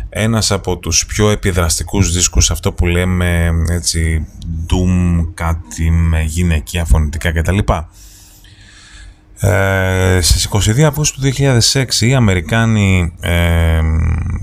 ένας 0.10 0.52
από 0.52 0.78
τους 0.78 1.06
πιο 1.06 1.30
επιδραστικούς 1.30 2.12
δίσκους 2.12 2.52
αυτό 2.52 2.74
που 2.74 2.86
λέμε 2.86 3.52
έτσι 3.70 4.28
doom 4.70 5.28
κάτι 5.34 5.92
με 5.92 6.22
γυναικεία 6.22 6.86
φωνητικά 6.86 7.32
κτλ. 7.32 7.58
Ε, 9.40 10.20
στις 10.22 10.50
22 10.52 10.82
Αυγούστου 10.82 11.22
του 11.22 11.32
2006 11.72 11.86
οι 12.00 12.14
Αμερικάνοι 12.14 13.14
ε, 13.20 13.82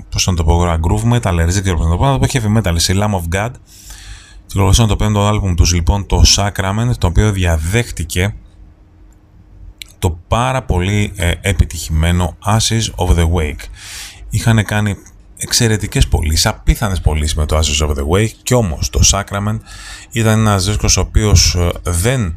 πώς 0.08 0.26
να 0.26 0.34
το 0.34 0.44
πω 0.44 0.62
groove 0.62 1.12
metal, 1.12 1.34
δεν 1.34 1.62
ξέρω 1.62 1.76
πώς 1.76 1.86
να 1.86 1.92
το 1.92 1.96
πω, 1.96 2.04
να 2.04 2.18
το 2.18 2.18
πω 2.18 2.26
heavy 2.32 2.58
metal, 2.58 2.80
η 2.88 2.94
Lamb 2.94 3.14
of 3.14 3.36
God 3.36 3.50
κυκλοφόρησαν 4.46 4.88
το 4.88 4.96
πέμπτο 4.96 5.26
άλμπουμ 5.26 5.54
τους 5.54 5.72
λοιπόν 5.72 6.06
το 6.06 6.22
Sacrament 6.36 6.90
το 6.98 7.06
οποίο 7.06 7.32
διαδέχτηκε 7.32 8.34
το 10.02 10.18
πάρα 10.28 10.62
πολύ 10.62 11.12
ε, 11.16 11.32
επιτυχημένο 11.40 12.36
Ashes 12.46 13.06
of 13.06 13.16
the 13.16 13.30
Wake. 13.32 13.64
Είχαν 14.30 14.64
κάνει 14.64 14.96
εξαιρετικές 15.36 16.08
πωλήσεις, 16.08 16.46
απίθανες 16.46 17.00
πωλήσεις 17.00 17.34
με 17.34 17.46
το 17.46 17.58
Ashes 17.58 17.86
of 17.86 17.90
the 17.90 18.06
Wake 18.08 18.32
και 18.42 18.54
όμως 18.54 18.90
το 18.90 19.00
Sacrament 19.12 19.58
ήταν 20.12 20.38
ένας 20.38 20.64
δίσκος 20.64 20.96
ο 20.96 21.00
οποίος 21.00 21.54
ε, 21.54 21.70
δεν 21.82 22.34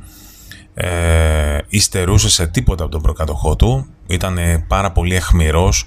ε, 0.74 1.58
υστερούσε 1.68 2.30
σε 2.30 2.48
τίποτα 2.48 2.84
από 2.84 2.92
τον 2.92 3.02
προκατοχό 3.02 3.56
του. 3.56 3.88
Ήταν 4.08 4.38
πάρα 4.68 4.92
πολύ 4.92 5.16
εχμηρός, 5.16 5.86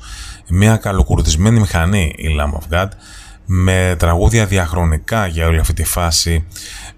μια 0.48 0.76
καλοκουρδισμένη 0.76 1.60
μηχανή 1.60 2.14
η 2.16 2.26
Lamb 2.38 2.58
of 2.58 2.74
God 2.74 2.88
με 3.44 3.96
τραγούδια 3.98 4.46
διαχρονικά 4.46 5.26
για 5.26 5.46
όλη 5.46 5.58
αυτή 5.58 5.72
τη 5.72 5.84
φάση 5.84 6.46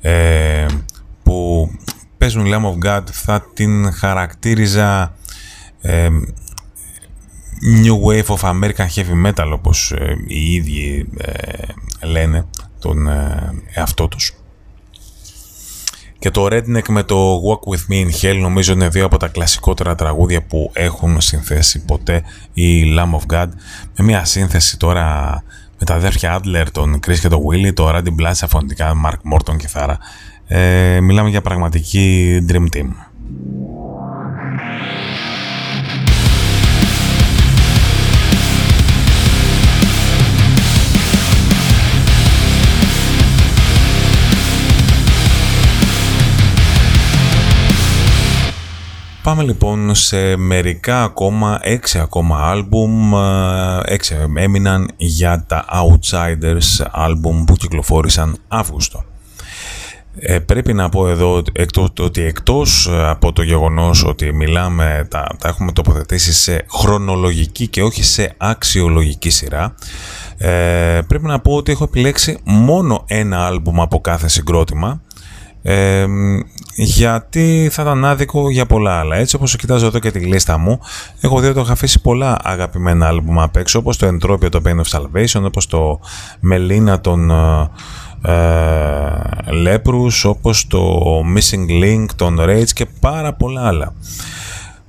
ε, 0.00 0.66
που 1.22 1.68
παίζουν 2.20 2.46
Lamb 2.46 2.64
of 2.64 2.86
God 2.86 3.02
θα 3.12 3.44
την 3.54 3.92
χαρακτήριζα 3.92 5.14
ε, 5.80 6.08
New 7.84 7.94
Wave 8.08 8.36
of 8.36 8.50
American 8.50 8.86
Heavy 8.94 9.26
Metal 9.26 9.50
όπως 9.52 9.92
ε, 9.92 10.16
οι 10.26 10.54
ίδιοι 10.54 11.08
ε, 11.18 12.06
λένε 12.06 12.46
τον 12.78 13.08
ε, 13.08 13.52
εαυτό 13.74 14.08
τους. 14.08 14.34
Και 16.18 16.30
το 16.30 16.46
Redneck 16.46 16.88
με 16.88 17.02
το 17.02 17.40
Walk 17.46 17.72
With 17.72 17.92
Me 17.92 18.06
in 18.06 18.10
Hell 18.22 18.38
νομίζω 18.40 18.72
είναι 18.72 18.88
δύο 18.88 19.04
από 19.04 19.16
τα 19.16 19.28
κλασικότερα 19.28 19.94
τραγούδια 19.94 20.42
που 20.42 20.70
έχουν 20.74 21.20
συνθέσει 21.20 21.84
ποτέ 21.84 22.22
η 22.52 22.96
Lamb 22.98 23.18
of 23.18 23.34
God 23.34 23.48
με 23.96 24.04
μια 24.04 24.24
σύνθεση 24.24 24.78
τώρα 24.78 25.42
με 25.78 25.86
τα 25.86 25.94
αδέρφια 25.94 26.40
Adler, 26.40 26.66
τον 26.72 27.00
Chris 27.06 27.18
και 27.18 27.28
τον 27.28 27.40
Willy, 27.50 27.74
το 27.74 27.88
Randy 27.88 28.20
Blatch 28.20 28.40
αφωνητικά, 28.42 28.92
Mark 29.04 29.34
Morton 29.34 29.56
κιθάρα 29.56 29.98
ε, 30.52 31.00
μιλάμε 31.00 31.28
για 31.28 31.40
πραγματική 31.40 32.38
Dream 32.48 32.66
Team. 32.76 32.88
Πάμε 49.22 49.42
λοιπόν 49.42 49.94
σε 49.94 50.36
μερικά 50.36 51.02
ακόμα, 51.02 51.58
έξι 51.62 51.98
ακόμα 51.98 52.50
άλμπουμ, 52.50 53.14
ε, 53.14 53.80
έξι 53.84 54.16
έμειναν 54.36 54.90
για 54.96 55.44
τα 55.48 55.64
Outsiders 55.72 56.86
άλμπουμ 56.90 57.44
που 57.44 57.54
κυκλοφόρησαν 57.54 58.36
Αύγουστο. 58.48 59.09
Ε, 60.18 60.38
πρέπει 60.38 60.72
να 60.72 60.88
πω 60.88 61.08
εδώ 61.08 61.42
εκτός, 61.52 61.92
ότι 62.00 62.22
εκτός 62.22 62.88
από 62.90 63.32
το 63.32 63.42
γεγονός 63.42 64.04
ότι 64.04 64.32
μιλάμε, 64.32 65.06
τα, 65.10 65.26
τα 65.38 65.48
έχουμε 65.48 65.72
τοποθετήσει 65.72 66.32
σε 66.32 66.64
χρονολογική 66.70 67.66
και 67.66 67.82
όχι 67.82 68.04
σε 68.04 68.34
αξιολογική 68.36 69.30
σειρά, 69.30 69.74
ε, 70.38 71.00
πρέπει 71.06 71.26
να 71.26 71.40
πω 71.40 71.54
ότι 71.54 71.72
έχω 71.72 71.84
επιλέξει 71.84 72.38
μόνο 72.44 73.04
ένα 73.06 73.46
άλμπουμ 73.46 73.80
από 73.80 74.00
κάθε 74.00 74.28
συγκρότημα, 74.28 75.00
ε, 75.62 76.06
γιατί 76.74 77.68
θα 77.72 77.82
ήταν 77.82 78.04
άδικο 78.04 78.50
για 78.50 78.66
πολλά 78.66 78.98
άλλα. 78.98 79.16
Έτσι 79.16 79.36
όπως 79.36 79.56
κοιτάζω 79.56 79.86
εδώ 79.86 79.98
και 79.98 80.10
τη 80.10 80.18
λίστα 80.18 80.58
μου, 80.58 80.80
έχω 81.20 81.40
δει 81.40 81.46
ότι 81.46 81.58
έχω 81.58 81.72
αφήσει 81.72 82.00
πολλά 82.00 82.38
αγαπημένα 82.42 83.06
άλμπουμ 83.06 83.40
απ' 83.40 83.56
έξω, 83.56 83.78
όπως 83.78 83.96
το 83.96 84.06
Entropia, 84.06 84.50
το 84.50 84.62
Pain 84.64 84.80
of 84.80 84.98
Salvation, 84.98 85.42
όπως 85.44 85.66
το 85.66 86.00
Melina 86.52 87.00
των 87.00 87.30
ε, 88.22 88.32
Leprous, 89.66 90.22
όπως 90.24 90.66
το 90.66 91.00
Missing 91.36 91.84
Link, 91.84 92.06
τον 92.16 92.36
Rage 92.40 92.70
και 92.72 92.86
πάρα 93.00 93.32
πολλά 93.32 93.66
άλλα. 93.66 93.94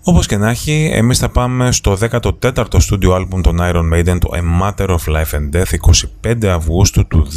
Όπως 0.04 0.26
και 0.26 0.38
να 0.38 0.50
έχει, 0.50 0.90
εμείς 0.94 1.18
θα 1.18 1.30
πάμε 1.30 1.72
στο 1.72 1.98
14ο 2.12 2.78
στούντιο 2.78 3.14
άλμπουμ 3.14 3.42
των 3.42 3.58
Iron 3.62 3.94
Maiden, 3.94 4.18
το 4.20 4.30
A 4.34 4.62
Matter 4.62 4.88
of 4.88 5.16
Life 5.16 5.32
and 5.32 5.56
Death, 5.56 5.74
25 6.24 6.46
Αυγούστου 6.46 7.08
του 7.08 7.28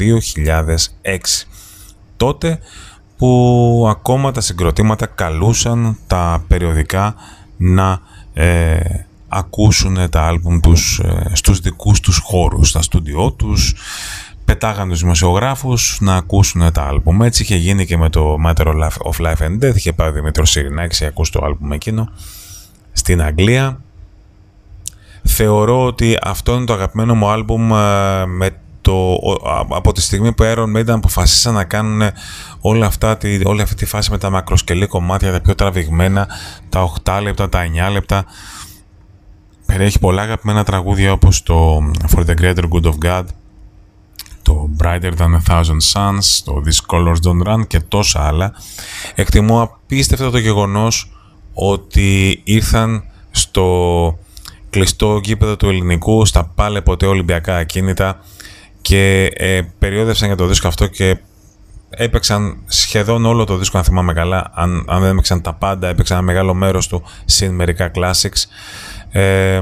2006. 1.03 1.47
Τότε 2.17 2.59
που 3.17 3.87
ακόμα 3.91 4.33
τα 4.33 4.41
συγκροτήματα 4.41 5.07
καλούσαν 5.07 5.99
τα 6.07 6.45
περιοδικά 6.49 7.15
να 7.57 8.01
ε, 8.33 8.79
ακούσουν 9.29 10.11
τα 10.11 10.23
άλμπουμ 10.23 10.61
τους 10.61 10.99
ε, 10.99 11.31
στους 11.33 11.61
δικούς 11.61 12.01
τους 12.01 12.19
χώρους, 12.19 12.69
στα 12.69 12.83
στούντιό 12.83 13.33
τους, 13.33 13.75
πετάγαν 14.45 14.89
τους 14.89 15.01
δημοσιογράφους 15.01 15.99
να 16.01 16.17
ακούσουν 16.17 16.73
τα 16.73 16.83
άλμπουμ. 16.83 17.23
Έτσι 17.23 17.43
είχε 17.43 17.57
γίνει 17.57 17.87
και 17.87 17.97
με 17.97 18.11
το 18.11 18.37
Matter 18.47 18.67
of 19.05 19.27
Life 19.27 19.47
and 19.47 19.65
Death, 19.65 19.75
είχε 19.75 19.93
πάει 19.93 20.09
ο 20.09 20.13
Δημήτρος 20.13 20.51
Σιρινάκης 20.51 20.99
και 20.99 21.07
ακούσει 21.07 21.33
το 21.33 21.45
άλμπουμ 21.45 21.73
εκείνο 21.73 22.09
στην 22.93 23.23
Αγγλία. 23.23 23.81
Θεωρώ 25.23 25.85
ότι 25.85 26.19
αυτό 26.23 26.55
είναι 26.55 26.65
το 26.65 26.73
αγαπημένο 26.73 27.15
μου 27.15 27.29
άλμπουμ 27.29 27.73
ε, 27.73 28.27
με 28.27 28.51
το, 28.81 29.17
από 29.69 29.93
τη 29.93 30.01
στιγμή 30.01 30.33
που 30.33 30.45
Iron 30.45 30.77
Maiden 30.77 30.89
αποφασίσαν 30.89 31.55
να 31.55 31.65
κάνουν 31.65 32.11
όλα 32.61 32.87
αυτά, 32.87 33.17
τη, 33.17 33.41
όλη 33.45 33.63
αυτή 33.63 33.75
τη 33.75 33.85
φάση 33.85 34.11
με 34.11 34.19
τα 34.19 34.31
μακροσκελή 34.31 34.87
κομμάτια, 34.87 35.33
τα 35.33 35.41
πιο 35.41 35.55
τραβηγμένα, 35.55 36.29
τα 36.69 36.93
8 37.05 37.21
λεπτά, 37.23 37.49
τα 37.49 37.67
9 37.89 37.93
λεπτά. 37.93 38.25
Περιέχει 39.67 39.99
πολλά 39.99 40.23
αγαπημένα 40.23 40.65
τραγούδια 40.65 41.13
όπως 41.13 41.43
το 41.43 41.79
For 42.15 42.25
the 42.25 42.35
Greater 42.41 42.65
Good 42.73 42.85
of 42.85 42.95
God, 43.05 43.25
το 44.45 44.71
Brighter 44.83 45.13
Than 45.19 45.35
a 45.35 45.41
Thousand 45.49 45.81
Suns, 45.93 46.43
το 46.45 46.63
These 46.67 46.95
Colors 46.95 47.17
Don't 47.27 47.53
Run 47.53 47.67
και 47.67 47.81
τόσα 47.81 48.27
άλλα. 48.27 48.53
Εκτιμώ 49.15 49.63
απίστευτα 49.63 50.31
το 50.31 50.39
γεγονός 50.39 51.13
ότι 51.53 52.41
ήρθαν 52.45 53.05
στο 53.31 54.19
κλειστό 54.71 55.21
γήπεδο 55.23 55.57
του 55.57 55.69
ελληνικού, 55.69 56.25
στα 56.25 56.45
πάλε 56.55 56.81
ποτέ 56.81 57.07
Ολυμπιακά 57.07 57.57
ακίνητα 57.57 58.19
και 58.83 59.31
ε, 59.35 59.61
περιόδευσαν 59.79 60.27
για 60.27 60.37
το 60.37 60.47
δίσκο 60.47 60.69
αυτό 60.69 60.87
και 60.87 61.19
έπαιξαν 61.91 62.63
σχεδόν 62.67 63.25
όλο 63.25 63.45
το 63.45 63.57
δίσκο 63.57 63.79
αν 63.79 63.85
θυμάμαι 63.85 64.13
καλά 64.13 64.51
αν, 64.55 64.85
αν 64.89 65.01
δεν 65.01 65.11
έπαιξαν 65.11 65.43
τα 65.43 65.53
πάντα 65.55 65.89
έπαιξαν 65.89 66.17
ένα 66.17 66.27
μεγάλο 66.27 66.55
μέρος 66.55 66.89
του 66.89 67.03
συν 67.25 67.55
μερικά 67.55 67.91
classics 67.95 68.43
ε, 69.11 69.61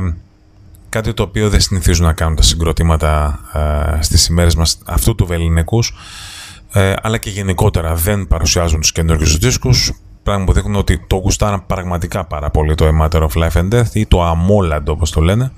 κάτι 0.93 1.15
το 1.15 1.23
οποίο 1.23 1.49
δεν 1.49 1.61
συνηθίζουν 1.61 2.07
να 2.07 2.13
κάνουν 2.13 2.37
τα 2.37 2.43
συγκροτήματα 2.43 3.41
ε, 3.99 4.03
στις 4.03 4.27
ημέρες 4.27 4.55
μας 4.55 4.79
αυτού 4.85 5.15
του 5.15 5.27
βεληνικούς 5.27 5.95
ε, 6.73 6.93
αλλά 7.03 7.19
και 7.19 7.31
γενικότερα 7.31 7.95
δεν 7.95 8.27
παρουσιάζουν 8.27 8.81
τους 8.81 8.93
καινούργιους 8.93 9.39
δίσκους 9.39 9.93
πράγμα 10.23 10.45
που 10.45 10.53
δείχνουν 10.53 10.75
ότι 10.75 11.05
το 11.07 11.17
γουστάραν 11.17 11.67
πραγματικά 11.67 12.25
πάρα 12.25 12.51
πολύ 12.51 12.75
το 12.75 12.89
A 12.89 13.03
Matter 13.03 13.29
of 13.29 13.29
Life 13.29 13.53
and 13.53 13.75
Death 13.75 13.93
ή 13.93 14.07
το 14.07 14.31
AMOLAD 14.31 14.85
όπως 14.87 15.11
το 15.11 15.21
λένε 15.21 15.53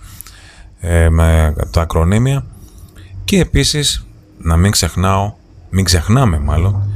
ε, 0.80 1.08
με 1.08 1.54
τα 1.70 1.80
ακρονίμια. 1.80 2.46
Και 3.24 3.40
επίσης, 3.40 4.06
να 4.38 4.56
μην 4.56 4.70
ξεχνάω, 4.70 5.32
μην 5.70 5.84
ξεχνάμε 5.84 6.38
μάλλον, 6.38 6.88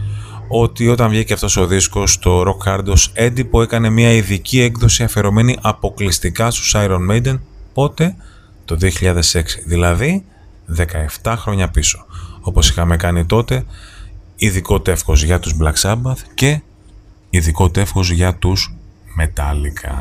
ότι 0.49 0.89
όταν 0.89 1.11
βγήκε 1.11 1.33
αυτός 1.33 1.57
ο 1.57 1.67
δίσκος 1.67 2.19
το 2.19 2.43
Rock 2.43 2.69
Hard 2.69 2.85
ως 2.87 3.11
έντυπο 3.15 3.63
έκανε 3.63 3.91
μια 3.91 4.13
ειδική 4.13 4.61
έκδοση 4.61 5.03
αφαιρωμένη 5.03 5.59
αποκλειστικά 5.61 6.51
στους 6.51 6.75
Iron 6.77 7.11
Maiden, 7.11 7.39
πότε; 7.79 8.17
Το 8.65 8.77
2006, 8.81 9.43
δηλαδή 9.67 10.25
17 11.23 11.35
χρόνια 11.37 11.69
πίσω. 11.69 12.07
Όπως 12.41 12.71
είχαμε 12.71 12.97
κάνει 12.97 13.27
τότε, 13.27 13.65
ειδικό 14.37 14.81
τεύχος 14.81 15.23
για 15.23 15.39
τους 15.39 15.55
Black 15.61 15.75
Sabbath 15.83 16.21
και 16.35 16.61
ειδικό 17.31 17.71
τεύχος 17.71 18.11
για 18.11 18.35
τους 18.35 18.75
Metallica 19.21 19.93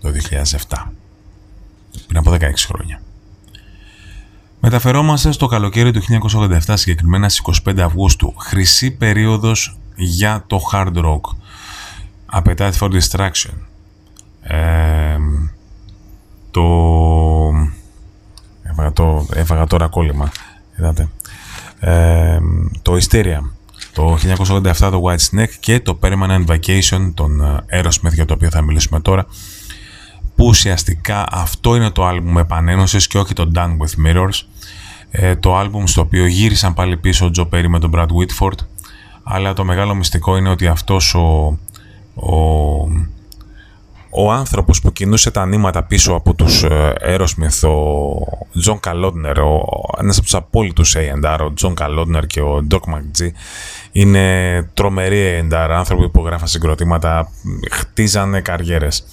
το 0.00 0.10
2007, 0.10 0.92
πριν 2.06 2.18
από 2.18 2.30
16 2.30 2.66
χρόνια. 2.66 3.00
Μεταφερόμαστε 4.60 5.32
στο 5.32 5.46
καλοκαίρι 5.46 5.90
του 5.90 6.00
1987, 6.66 6.74
συγκεκριμένα 6.76 7.28
στις 7.28 7.62
25 7.66 7.80
Αυγούστου. 7.80 8.34
Χρυσή 8.38 8.90
περίοδος 8.90 9.78
για 9.96 10.44
το 10.46 10.60
hard 10.72 10.94
rock. 10.94 11.20
Appetite 12.40 12.72
for 12.72 12.90
Distraction. 12.90 13.54
Ε, 16.54 16.60
το... 16.60 17.70
Έβαγα, 18.62 18.92
το... 18.92 19.26
Έβαγα 19.34 19.66
τώρα 19.66 19.88
κόλλημα. 19.88 20.30
Είδατε. 20.78 21.08
Ε, 21.80 22.38
το 22.82 22.92
Hysteria. 22.92 23.38
Το 23.92 24.18
1987 24.36 24.72
το 24.74 25.02
White 25.04 25.30
Snake 25.30 25.54
και 25.60 25.80
το 25.80 25.98
Permanent 26.02 26.44
Vacation 26.46 27.10
των 27.14 27.40
ε, 27.40 27.80
Aerosmith 27.80 28.12
για 28.12 28.24
το 28.24 28.34
οποίο 28.34 28.50
θα 28.50 28.62
μιλήσουμε 28.62 29.00
τώρα 29.00 29.26
που 30.34 30.46
ουσιαστικά 30.46 31.26
αυτό 31.30 31.76
είναι 31.76 31.90
το 31.90 32.04
άλμπουμ 32.04 32.38
επανένωσης 32.38 33.06
και 33.06 33.18
όχι 33.18 33.32
το 33.32 33.50
Done 33.54 33.76
With 33.76 34.06
Mirrors 34.06 34.42
ε, 35.10 35.36
το 35.36 35.56
άλμπουμ 35.56 35.84
στο 35.84 36.00
οποίο 36.00 36.26
γύρισαν 36.26 36.74
πάλι 36.74 36.96
πίσω 36.96 37.26
ο 37.26 37.30
Τζο 37.30 37.46
Πέρι 37.46 37.68
με 37.68 37.78
τον 37.78 37.90
Brad 37.94 38.06
Whitford 38.06 38.58
αλλά 39.22 39.52
το 39.52 39.64
μεγάλο 39.64 39.94
μυστικό 39.94 40.36
είναι 40.36 40.48
ότι 40.48 40.66
αυτός 40.66 41.14
ο, 41.14 41.58
ο, 42.14 42.36
ο 44.16 44.32
άνθρωπος 44.32 44.80
που 44.80 44.92
κινούσε 44.92 45.30
τα 45.30 45.46
νήματα 45.46 45.82
πίσω 45.82 46.12
από 46.12 46.34
τους 46.34 46.62
ε, 46.62 46.92
Aerosmith, 47.06 47.68
ο 47.68 48.58
John 48.58 48.80
Kalodner, 48.80 49.38
ο, 49.38 49.64
ένας 50.00 50.16
από 50.16 50.24
τους 50.24 50.34
απόλυτους 50.34 50.96
A&R, 50.96 51.38
ο 51.40 51.52
John 51.52 51.74
Kalodner 51.74 52.26
και 52.26 52.40
ο 52.40 52.66
Doc 52.70 52.76
McGee, 52.76 53.30
είναι 53.92 54.68
τρομεροί 54.74 55.48
A&R, 55.50 55.68
άνθρωποι 55.70 56.02
που 56.02 56.08
υπογράφαν 56.08 56.48
συγκροτήματα, 56.48 57.28
χτίζανε 57.70 58.40
καριέρες 58.40 59.04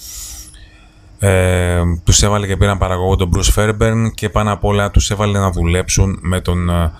ε, 1.24 1.82
τους 2.04 2.22
έβαλε 2.22 2.46
και 2.46 2.56
πήραν 2.56 2.78
παραγωγό 2.78 3.16
τον 3.16 3.30
Bruce 3.34 3.54
Fairbairn 3.54 4.10
και 4.14 4.28
πάνω 4.28 4.52
απ' 4.52 4.64
όλα 4.64 4.90
τους 4.90 5.10
έβαλε 5.10 5.38
να 5.38 5.50
δουλέψουν 5.50 6.18
με 6.20 6.40
τον 6.40 6.70
ε, 6.70 6.92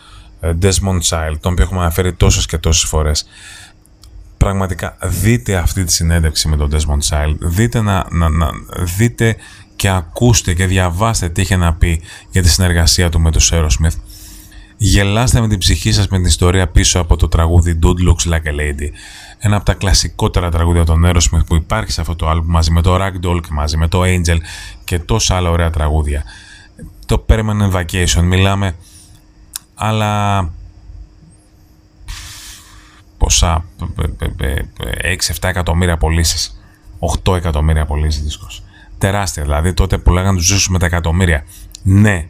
Desmond 0.63 1.01
Child, 1.09 1.35
τον 1.41 1.53
οποίο 1.53 1.65
έχουμε 1.65 1.81
αναφέρει 1.81 2.13
τόσες 2.13 2.47
και 2.47 2.59
τόσες 2.59 2.89
φορές. 2.89 3.27
Πραγματικά 4.43 4.97
δείτε 5.03 5.57
αυτή 5.57 5.85
τη 5.85 5.93
συνέντευξη 5.93 6.49
με 6.49 6.57
τον 6.57 6.71
Desmond 6.73 7.09
Child, 7.09 7.35
δείτε, 7.39 7.81
να, 7.81 8.07
να, 8.11 8.29
να, 8.29 8.51
δείτε 8.97 9.37
και 9.77 9.89
ακούστε 9.89 10.55
και 10.55 10.67
διαβάστε 10.67 11.29
τι 11.29 11.41
είχε 11.41 11.57
να 11.57 11.75
πει 11.75 12.01
για 12.31 12.43
τη 12.43 12.49
συνεργασία 12.49 13.09
του 13.09 13.21
με 13.21 13.31
τον 13.31 13.41
Aerosmith. 13.51 13.97
Γελάστε 14.77 15.41
με 15.41 15.49
την 15.49 15.59
ψυχή 15.59 15.93
σας 15.93 16.09
με 16.09 16.17
την 16.17 16.27
ιστορία 16.27 16.69
πίσω 16.69 17.01
από 17.01 17.17
το 17.17 17.29
τραγούδι 17.29 17.79
Dude 17.83 18.09
Looks 18.09 18.33
Like 18.33 18.47
a 18.47 18.61
Lady 18.61 18.89
ένα 19.39 19.57
από 19.57 19.65
τα 19.65 19.75
κλασικότερα 19.75 20.51
τραγούδια 20.51 20.85
των 20.85 21.03
Aerosmith 21.07 21.47
που 21.47 21.55
υπάρχει 21.55 21.93
σε 21.93 22.01
αυτό 22.01 22.17
το 22.17 22.31
album 22.31 22.45
μαζί 22.45 22.71
με 22.71 22.83
το 22.83 22.95
Ragdoll 22.95 23.41
και 23.43 23.49
μαζί 23.51 23.77
με 23.77 23.89
το 23.89 24.01
Angel 24.03 24.37
και 24.85 24.99
τόσα 24.99 25.37
άλλα 25.37 25.51
ωραία 25.51 25.71
τραγούδια. 25.71 26.23
Το 27.07 27.25
Permanent 27.29 27.73
Vacation, 27.73 28.23
μιλάμε 28.23 28.75
αλλά 29.75 30.41
ποσά 33.33 33.65
6-7 35.41 35.49
εκατομμύρια 35.49 35.97
πωλήσεις. 35.97 36.63
8 37.25 37.37
εκατομμύρια 37.37 37.87
πωλήσεις 37.87 38.23
δίσκος. 38.23 38.63
Τεράστια, 38.99 39.43
δηλαδή 39.43 39.75
τότε 39.75 39.99
που 39.99 40.13
λέγανε 40.13 40.37
τους 40.37 40.47
ζήσους 40.47 40.69
με 40.69 40.79
τα 40.79 40.87
εκατομμύρια. 40.87 41.45
Ναι, 41.83 42.29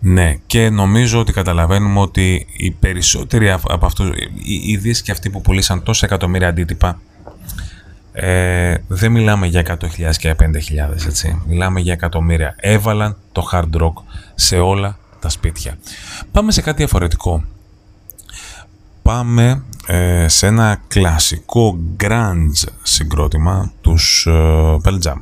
ναι, 0.00 0.38
και 0.46 0.70
νομίζω 0.70 1.20
ότι 1.20 1.32
καταλαβαίνουμε 1.32 2.00
ότι 2.00 2.46
οι 2.56 2.70
περισσότεροι 2.70 3.50
από 3.50 3.86
αυτούς, 3.86 4.08
οι, 4.34 4.70
οι 4.72 4.76
δίσκοι 4.76 5.10
αυτοί 5.10 5.30
που 5.30 5.40
πουλήσαν 5.40 5.82
τόσα 5.82 6.06
εκατομμύρια 6.06 6.48
αντίτυπα, 6.48 7.00
ε, 8.12 8.74
δεν 8.86 9.12
μιλάμε 9.12 9.46
για 9.46 9.78
100.000 9.80 10.16
και 10.18 10.36
5.000, 10.40 11.06
έτσι. 11.06 11.42
Μιλάμε 11.46 11.80
για 11.80 11.92
εκατομμύρια. 11.92 12.54
Έβαλαν 12.58 13.16
το 13.32 13.48
hard 13.52 13.82
rock 13.82 13.92
σε 14.34 14.58
όλα 14.58 14.98
τα 15.20 15.28
σπίτια. 15.28 15.78
Πάμε 16.32 16.52
σε 16.52 16.60
κάτι 16.60 16.76
διαφορετικό. 16.76 17.44
Πάμε 19.06 19.62
ε, 19.86 20.28
σε 20.28 20.46
ένα 20.46 20.80
κλασικό 20.88 21.78
grunge 22.00 22.68
συγκρότημα 22.82 23.72
τους 23.80 24.26
ε, 24.26 24.76
Pearl 24.84 24.98
Jam. 25.02 25.16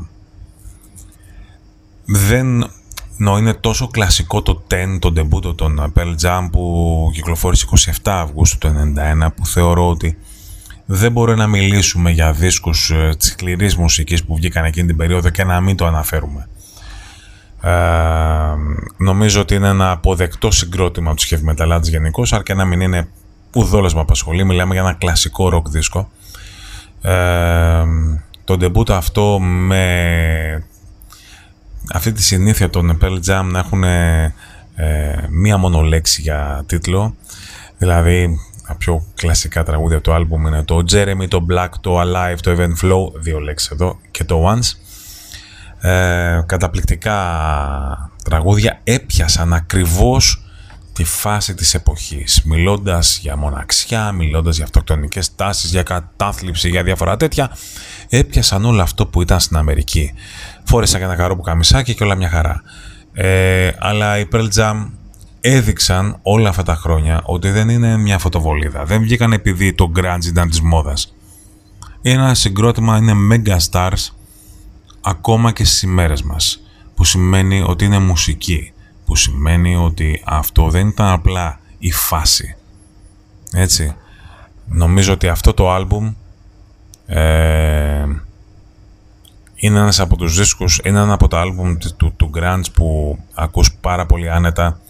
Δεν 2.05 2.70
νο, 3.16 3.38
είναι 3.38 3.55
τόσο 3.55 3.88
κλασικό 3.88 4.42
το 4.42 4.62
10, 4.70 4.75
το 4.99 5.12
ντεμπούτο 5.12 5.55
των 5.55 5.92
Pearl 5.94 6.14
Jam 6.23 6.49
που 6.53 7.11
κυκλοφόρησε 7.12 7.66
27 8.05 8.11
Αυγούστου 8.11 8.59
του 8.59 8.92
1991 9.27 9.29
που 9.37 9.47
θεωρώ 9.47 9.88
ότι 9.88 10.18
δεν 10.87 11.12
μπορούμε 11.12 11.37
να 11.37 11.47
μιλήσουμε 11.47 12.11
για 12.11 12.33
δίσκους 12.33 12.90
ε, 12.90 13.14
της 13.18 13.29
σκληρής 13.29 13.77
μουσικής 13.77 14.25
που 14.25 14.35
βγήκαν 14.35 14.64
εκείνη 14.64 14.87
την 14.87 14.97
περίοδο 14.97 15.29
και 15.29 15.44
να 15.44 15.61
μην 15.61 15.77
το 15.77 15.87
αναφέρουμε. 15.87 16.49
Ε, 17.62 17.70
νομίζω 18.97 19.40
ότι 19.40 19.55
είναι 19.55 19.68
ένα 19.68 19.90
αποδεκτό 19.90 20.51
συγκρότημα 20.51 21.14
τους 21.14 21.33
heavy 21.33 21.55
metal 21.55 21.81
γενικώς, 21.83 22.33
αρκεί 22.33 22.55
να 22.55 22.64
μην 22.64 22.81
είναι 22.81 23.09
ουδόλω 23.55 23.90
με 23.95 24.01
απασχολεί. 24.01 24.45
Μιλάμε 24.45 24.73
για 24.73 24.83
ένα 24.83 24.93
κλασικό 24.93 25.51
rock 25.55 25.71
δίσκο. 25.71 26.11
Ε, 27.03 27.85
το 28.45 28.57
debut 28.61 28.90
αυτό 28.90 29.40
με 29.40 30.64
αυτή 31.93 32.12
τη 32.12 32.23
συνήθεια 32.23 32.71
των 32.71 32.99
Pearl 33.03 33.19
Jam 33.27 33.45
να 33.45 33.59
έχουν 33.59 33.85
ε, 33.85 34.35
μία 35.31 35.57
μόνο 35.57 35.81
λέξη 35.81 36.21
για 36.21 36.64
τίτλο. 36.67 37.14
Δηλαδή, 37.79 38.38
τα 38.67 38.75
πιο 38.75 39.07
κλασικά 39.14 39.62
τραγούδια 39.64 40.01
του 40.01 40.12
άλμπουμ 40.12 40.47
είναι 40.47 40.64
το 40.64 40.85
Jeremy, 40.93 41.29
το 41.29 41.47
Black, 41.51 41.69
το 41.81 42.01
Alive, 42.01 42.37
το 42.40 42.55
Event 42.59 42.85
Flow, 42.85 43.21
δύο 43.21 43.38
λέξεις 43.38 43.71
εδώ, 43.71 43.99
και 44.11 44.25
το 44.25 44.51
Once. 44.51 44.79
Ε, 45.88 46.43
καταπληκτικά 46.47 47.19
τραγούδια 48.25 48.81
έπιασαν 48.85 49.53
ακριβώς 49.53 50.43
τη 50.94 51.04
φάση 51.04 51.54
της 51.54 51.74
εποχής 51.74 52.42
μιλώντας 52.44 53.18
για 53.22 53.37
μοναξιά, 53.37 54.12
μιλώντας 54.12 54.57
για 54.57 54.64
αυτοκτονικές 54.64 55.35
τάσεις, 55.35 55.70
για 55.70 55.83
κατάθλιψη, 55.83 56.68
για 56.68 56.83
διάφορα 56.83 57.16
τέτοια 57.16 57.57
έπιασαν 58.09 58.64
όλο 58.64 58.83
αυτό 58.83 59.07
που 59.07 59.22
ήταν 59.22 59.40
στην 59.40 59.57
Αμερική. 59.57 60.12
Φόρεσα 60.64 60.98
και 60.98 61.04
ένα 61.04 61.16
καρό 61.16 61.37
που 61.37 61.42
καμισάκι 61.42 61.94
και 61.94 62.04
όλα 62.04 62.14
μια 62.14 62.28
χαρά. 62.28 62.62
Ε, 63.12 63.70
αλλά 63.78 64.18
οι 64.18 64.28
Pearl 64.33 64.48
Jam 64.54 64.90
έδειξαν 65.40 66.18
όλα 66.22 66.48
αυτά 66.48 66.62
τα 66.62 66.74
χρόνια 66.74 67.20
ότι 67.24 67.50
δεν 67.50 67.68
είναι 67.68 67.96
μια 67.96 68.18
φωτοβολίδα. 68.18 68.85
Δεν 68.85 69.02
βγήκαν 69.02 69.33
επειδή 69.33 69.74
το 69.74 69.92
grunge 69.96 70.24
ήταν 70.24 70.48
της 70.48 70.61
μόδας. 70.61 71.14
Ένα 72.02 72.35
συγκρότημα 72.35 72.96
είναι 72.96 73.12
mega 73.33 73.57
stars 73.70 74.09
ακόμα 75.00 75.52
και 75.52 75.64
στις 75.64 75.83
ημέρες 75.83 76.22
μας, 76.22 76.61
που 76.94 77.04
σημαίνει 77.04 77.64
ότι 77.66 77.85
είναι 77.85 77.98
μουσική, 77.98 78.72
που 79.05 79.17
σημαίνει 79.17 79.77
ότι 79.77 80.23
αυτό 80.27 80.69
δεν 80.69 80.88
ήταν 80.88 81.07
απλά 81.07 81.61
η 81.79 81.93
φάση. 81.93 82.57
Έτσι. 83.53 83.95
Νομίζω 84.67 85.12
ότι 85.12 85.29
αυτό 85.29 85.55
το 85.55 85.71
άλμπουμ 85.71 86.12
ε, 87.07 88.05
είναι 89.55 89.79
ένας 89.79 90.01
από 90.01 90.17
τους 90.17 90.37
δίσκους, 90.37 90.81
είναι 90.85 91.01
ένα 91.01 91.12
από 91.12 91.29
τα 91.29 91.40
άλμπουμ 91.40 91.77
του, 91.97 92.12
του, 92.17 92.31
grunge 92.35 92.64
που 92.75 93.19
ακούς 93.35 93.75
πάρα 93.75 94.07
πολύ 94.07 94.31
άνετα 94.31 94.81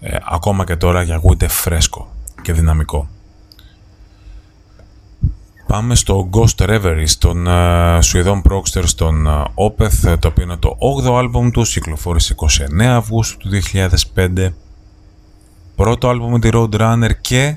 ε, 0.00 0.16
ακόμα 0.24 0.64
και 0.64 0.76
τώρα 0.76 1.02
για 1.02 1.14
ακούγεται 1.14 1.48
φρέσκο 1.48 2.12
και 2.42 2.52
δυναμικό. 2.52 3.08
Πάμε 5.70 5.94
στο 5.94 6.28
Ghost 6.32 6.66
Reverie 6.66 7.08
των 7.18 7.44
uh, 7.48 7.98
Σουηδών 8.02 8.42
Πρόξτερ 8.42 8.86
στον 8.86 9.26
uh, 9.28 9.44
Opeth, 9.54 10.18
το 10.18 10.28
οποίο 10.28 10.44
είναι 10.44 10.56
το 10.56 10.76
8ο 11.04 11.16
άλμπουμ 11.16 11.50
του, 11.50 11.62
κυκλοφόρησε 11.62 12.34
29 12.80 12.82
Αυγούστου 12.82 13.36
του 13.38 13.60
2005. 14.14 14.48
Πρώτο 15.76 16.08
άλμπουμ 16.08 16.30
με 16.30 16.38
τη 16.38 16.48
Roadrunner 16.52 17.10
και 17.20 17.56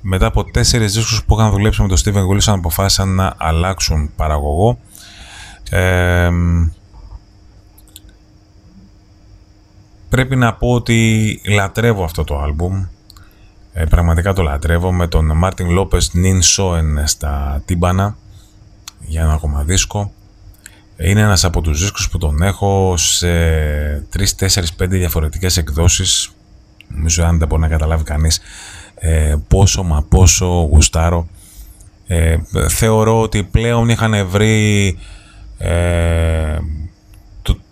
μετά 0.00 0.26
από 0.26 0.44
τέσσερις 0.44 0.94
δίσκους 0.94 1.24
που 1.24 1.34
είχαν 1.38 1.50
δουλέψει 1.50 1.82
με 1.82 1.88
τον 1.88 1.96
Steven 1.98 2.34
Wilson 2.34 2.54
αποφάσισαν 2.56 3.14
να 3.14 3.34
αλλάξουν 3.36 4.10
παραγωγό. 4.16 4.78
Ε, 5.70 6.30
πρέπει 10.08 10.36
να 10.36 10.54
πω 10.54 10.72
ότι 10.72 11.40
λατρεύω 11.46 12.04
αυτό 12.04 12.24
το 12.24 12.38
άλμπουμ 12.38 12.84
ε, 13.78 13.84
πραγματικά 13.84 14.32
το 14.32 14.42
λατρεύω 14.42 14.92
με 14.92 15.06
τον 15.06 15.36
Μάρτιν 15.36 15.70
Λόπες 15.70 16.14
Νιν 16.14 16.42
Σόεν 16.42 17.06
στα 17.06 17.62
τύμπανα 17.64 18.16
για 19.00 19.22
ένα 19.22 19.32
ακόμα 19.32 19.62
δίσκο. 19.62 20.12
Είναι 20.96 21.20
ένας 21.20 21.44
από 21.44 21.60
τους 21.60 21.80
δίσκους 21.80 22.08
που 22.08 22.18
τον 22.18 22.42
έχω 22.42 22.94
σε 22.96 23.28
3, 24.16 24.34
4, 24.38 24.46
5 24.78 24.88
διαφορετικές 24.88 25.56
εκδόσεις. 25.56 26.30
Νομίζω 26.88 27.24
αν 27.24 27.38
δεν 27.38 27.48
μπορεί 27.48 27.62
να 27.62 27.68
καταλάβει 27.68 28.04
κανείς 28.04 28.40
ε, 28.94 29.36
πόσο 29.48 29.82
μα 29.82 30.02
πόσο 30.02 30.46
γουστάρω. 30.46 31.28
Ε, 32.06 32.36
θεωρώ 32.68 33.20
ότι 33.20 33.42
πλέον 33.42 33.88
είχαν 33.88 34.28
βρει 34.28 34.98
ε, 35.58 36.58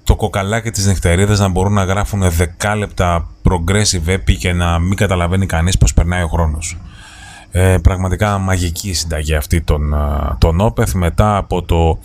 το 0.04 0.16
κοκαλάκι 0.16 0.70
της 0.70 0.86
νυχτερίδας 0.86 1.38
να 1.38 1.48
μπορούν 1.48 1.72
να 1.72 1.84
γράφουν 1.84 2.30
δεκάλεπτα 2.30 3.28
progressive 3.42 4.08
epic 4.08 4.36
και 4.38 4.52
να 4.52 4.78
μην 4.78 4.96
καταλαβαίνει 4.96 5.46
κανείς 5.46 5.78
πως 5.78 5.94
περνάει 5.94 6.22
ο 6.22 6.28
χρόνος. 6.28 6.76
Ε, 7.50 7.76
πραγματικά 7.82 8.38
μαγική 8.38 8.92
συνταγή 8.92 9.34
αυτή 9.34 9.60
των, 9.60 9.94
τον 10.38 10.60
Όπεθ 10.60 10.94
μετά 10.94 11.36
από 11.36 11.62
το 11.62 11.98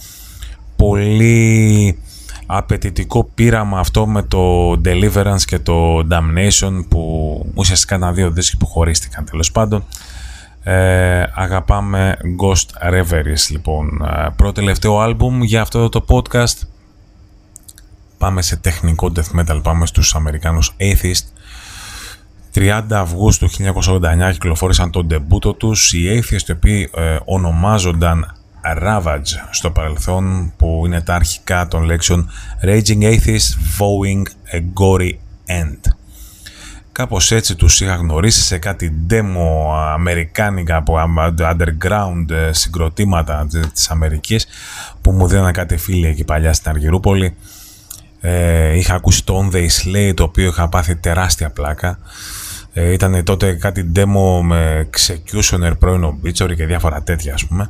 πολύ 0.75 1.97
απαιτητικό 2.45 3.23
πείραμα 3.35 3.79
αυτό 3.79 4.07
με 4.07 4.23
το 4.23 4.71
Deliverance 4.85 5.41
και 5.45 5.59
το 5.59 6.07
Damnation 6.12 6.83
που 6.89 7.45
ουσιαστικά 7.53 7.95
ήταν 7.95 8.13
δύο 8.13 8.31
δίσκοι 8.31 8.57
που 8.57 8.65
χωρίστηκαν 8.65 9.25
τέλος 9.25 9.51
πάντων. 9.51 9.83
Ε, 10.63 11.23
αγαπάμε 11.33 12.17
Ghost 12.41 12.93
Reveries 12.93 13.49
λοιπόν. 13.49 14.05
Ε, 14.05 14.27
πρώτο 14.35 14.51
τελευταίο 14.51 14.99
άλμπουμ 14.99 15.43
για 15.43 15.62
αυτό 15.62 15.89
το 15.89 16.05
podcast 16.07 16.67
πάμε 18.19 18.41
σε 18.41 18.55
τεχνικό 18.55 19.12
death 19.15 19.39
metal, 19.39 19.60
πάμε 19.63 19.86
στους 19.86 20.15
Αμερικάνους 20.15 20.75
Atheist. 20.77 21.23
30 22.53 22.82
Αυγούστου 22.89 23.49
1989 23.49 24.32
κυκλοφόρησαν 24.32 24.91
τον 24.91 25.05
ντεμπούτο 25.05 25.53
τους 25.53 25.93
οι 25.93 26.19
Atheist, 26.19 26.47
οι 26.47 26.51
οποίοι 26.51 26.89
ε, 26.95 27.17
ονομάζονταν 27.25 28.36
Ravage 28.84 29.47
στο 29.49 29.71
παρελθόν, 29.71 30.53
που 30.58 30.84
είναι 30.86 31.01
τα 31.01 31.15
αρχικά 31.15 31.67
των 31.67 31.84
λέξεων 31.84 32.29
Raging 32.63 33.01
Atheist 33.01 33.77
Vowing 33.77 34.23
a 34.53 34.58
Gory 34.58 35.12
End. 35.45 35.79
Κάπως 36.91 37.32
έτσι 37.32 37.55
τους 37.55 37.82
είχα 37.82 37.95
γνωρίσει 37.95 38.41
σε 38.41 38.58
κάτι 38.58 38.93
demo 39.10 39.75
αμερικάνικα 39.93 40.75
από 40.75 40.95
underground 41.38 42.29
ε, 42.29 42.53
συγκροτήματα 42.53 43.47
της 43.73 43.89
Αμερικής 43.89 44.47
που 45.01 45.12
μου 45.12 45.27
δίνανε 45.27 45.51
κάτι 45.51 45.77
φίλοι 45.77 46.08
εκεί 46.08 46.23
παλιά 46.23 46.53
στην 46.53 46.71
Αργυρούπολη 46.71 47.36
ε, 48.21 48.77
είχα 48.77 48.93
ακούσει 48.93 49.25
το 49.25 49.39
On 49.43 49.55
The 49.55 49.67
Slay 49.67 50.12
το 50.13 50.23
οποίο 50.23 50.47
είχα 50.47 50.69
πάθει 50.69 50.95
τεράστια 50.95 51.49
πλάκα. 51.49 51.99
Ε, 52.73 52.91
ήταν 52.91 53.23
τότε 53.23 53.53
κάτι 53.53 53.91
demo 53.95 54.41
με 54.43 54.89
Executioner, 54.91 55.71
πρώην 55.79 56.05
Obituary 56.05 56.55
και 56.55 56.65
διάφορα 56.65 57.01
τέτοια 57.01 57.34
ας 57.34 57.45
πούμε. 57.45 57.69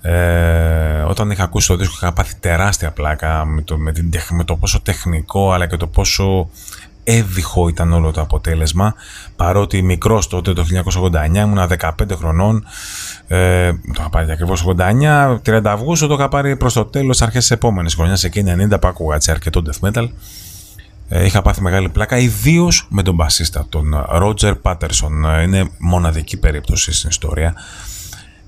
Ε, 0.00 1.02
όταν 1.08 1.30
είχα 1.30 1.44
ακούσει 1.44 1.68
το 1.68 1.76
δίσκο 1.76 1.94
είχα 1.96 2.12
πάθει 2.12 2.34
τεράστια 2.40 2.90
πλάκα 2.90 3.44
με 3.44 3.62
το, 3.62 3.78
με, 3.78 3.92
την, 3.92 4.10
με 4.30 4.44
το 4.44 4.56
πόσο 4.56 4.80
τεχνικό 4.80 5.52
αλλά 5.52 5.66
και 5.66 5.76
το 5.76 5.86
πόσο 5.86 6.50
έβυχο 7.04 7.68
ήταν 7.68 7.92
όλο 7.92 8.10
το 8.10 8.20
αποτέλεσμα 8.20 8.94
παρότι 9.36 9.82
μικρός 9.82 10.28
τότε 10.28 10.52
το 10.52 10.64
1989 11.32 11.34
ήμουν 11.34 11.68
15 11.78 11.90
χρονών 12.16 12.64
ε, 13.26 13.72
το 13.72 13.96
είχα 13.98 14.08
πάρει 14.10 14.30
ακριβώς 14.30 14.64
89, 14.76 15.38
30 15.46 15.60
Αυγούστου 15.64 16.06
το 16.06 16.14
είχα 16.14 16.28
πάρει 16.28 16.56
προς 16.56 16.72
το 16.72 16.84
τέλος, 16.84 17.22
αρχές 17.22 17.40
της 17.40 17.50
επόμενης 17.50 17.94
χρονιάς, 17.94 18.24
εκείνη 18.24 18.68
90 18.70 18.80
που 18.80 18.86
άκουγα 18.86 19.14
έτσι 19.14 19.30
αρκετό 19.30 19.62
death 19.66 19.88
metal. 19.88 20.08
Ε, 21.08 21.24
είχα 21.24 21.42
πάθει 21.42 21.62
μεγάλη 21.62 21.88
πλάκα, 21.88 22.18
ιδίως 22.18 22.86
με 22.90 23.02
τον 23.02 23.14
μπασίστα, 23.14 23.66
τον 23.68 24.06
Roger 24.22 24.54
Patterson. 24.62 25.42
Είναι 25.42 25.70
μοναδική 25.78 26.36
περίπτωση 26.36 26.92
στην 26.92 27.08
ιστορία. 27.08 27.54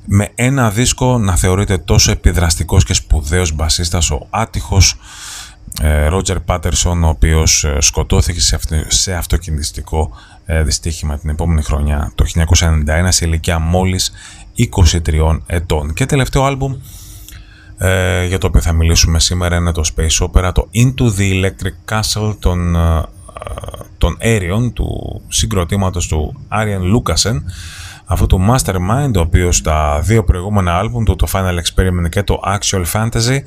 Με 0.04 0.28
ένα 0.34 0.70
δίσκο 0.70 1.18
να 1.18 1.36
θεωρείται 1.36 1.78
τόσο 1.78 2.10
επιδραστικός 2.10 2.84
και 2.84 2.94
σπουδαίος 2.94 3.52
μπασίστας 3.52 4.10
ο 4.10 4.26
άτυχος 4.30 4.94
ε, 5.82 6.08
Roger 6.10 6.36
Patterson 6.46 7.00
ο 7.02 7.08
οποίος 7.08 7.64
ε, 7.64 7.76
σκοτώθηκε 7.80 8.40
σε 8.88 9.14
αυτοκινητιστικό 9.14 10.10
δυστύχημα 10.64 11.18
την 11.18 11.30
επόμενη 11.30 11.62
χρονιά 11.62 12.12
το 12.14 12.24
1991 12.34 13.06
σε 13.08 13.26
ηλικία 13.26 13.58
μόλις 13.58 14.12
23 14.56 15.38
ετών. 15.46 15.94
Και 15.94 16.06
τελευταίο 16.06 16.44
άλμπουμ 16.44 16.74
ε, 17.78 18.26
για 18.26 18.38
το 18.38 18.46
οποίο 18.46 18.60
θα 18.60 18.72
μιλήσουμε 18.72 19.20
σήμερα 19.20 19.56
είναι 19.56 19.72
το 19.72 19.82
Space 19.96 20.26
Opera, 20.26 20.50
το 20.54 20.68
Into 20.74 21.18
the 21.18 21.44
Electric 21.44 21.94
Castle 21.94 22.36
των, 22.38 22.76
ε, 22.76 23.02
των 23.98 24.18
Aerion, 24.20 24.72
του 24.72 25.20
συγκροτήματος 25.28 26.06
του 26.06 26.46
Arian 26.48 26.80
Lucasen, 26.94 27.42
αυτού 28.04 28.26
του 28.26 28.46
Mastermind, 28.50 29.12
ο 29.16 29.20
οποίος 29.20 29.56
στα 29.56 30.00
δύο 30.00 30.24
προηγούμενα 30.24 30.78
άλμπουμ, 30.78 31.04
το, 31.04 31.16
το 31.16 31.26
Final 31.32 31.54
Experiment 31.54 32.08
και 32.08 32.22
το 32.22 32.40
Actual 32.44 32.84
Fantasy, 32.92 33.38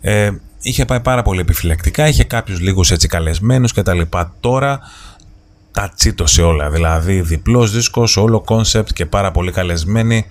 ε, 0.00 0.30
είχε 0.60 0.84
πάει 0.84 1.00
πάρα 1.00 1.22
πολύ 1.22 1.40
επιφυλακτικά, 1.40 2.08
είχε 2.08 2.24
κάποιους 2.24 2.60
λίγους 2.60 2.90
έτσι 2.90 3.08
καλεσμένους 3.08 3.72
και 3.72 3.82
τα 3.82 3.94
λοιπά. 3.94 4.34
Τώρα 4.40 4.80
τα 5.72 5.92
σε 6.26 6.42
όλα. 6.42 6.70
Δηλαδή 6.70 7.20
διπλός 7.20 7.72
δίσκος, 7.72 8.16
όλο 8.16 8.40
concept 8.40 8.92
και 8.92 9.06
πάρα 9.06 9.30
πολύ 9.30 9.52
καλεσμένοι. 9.52 10.26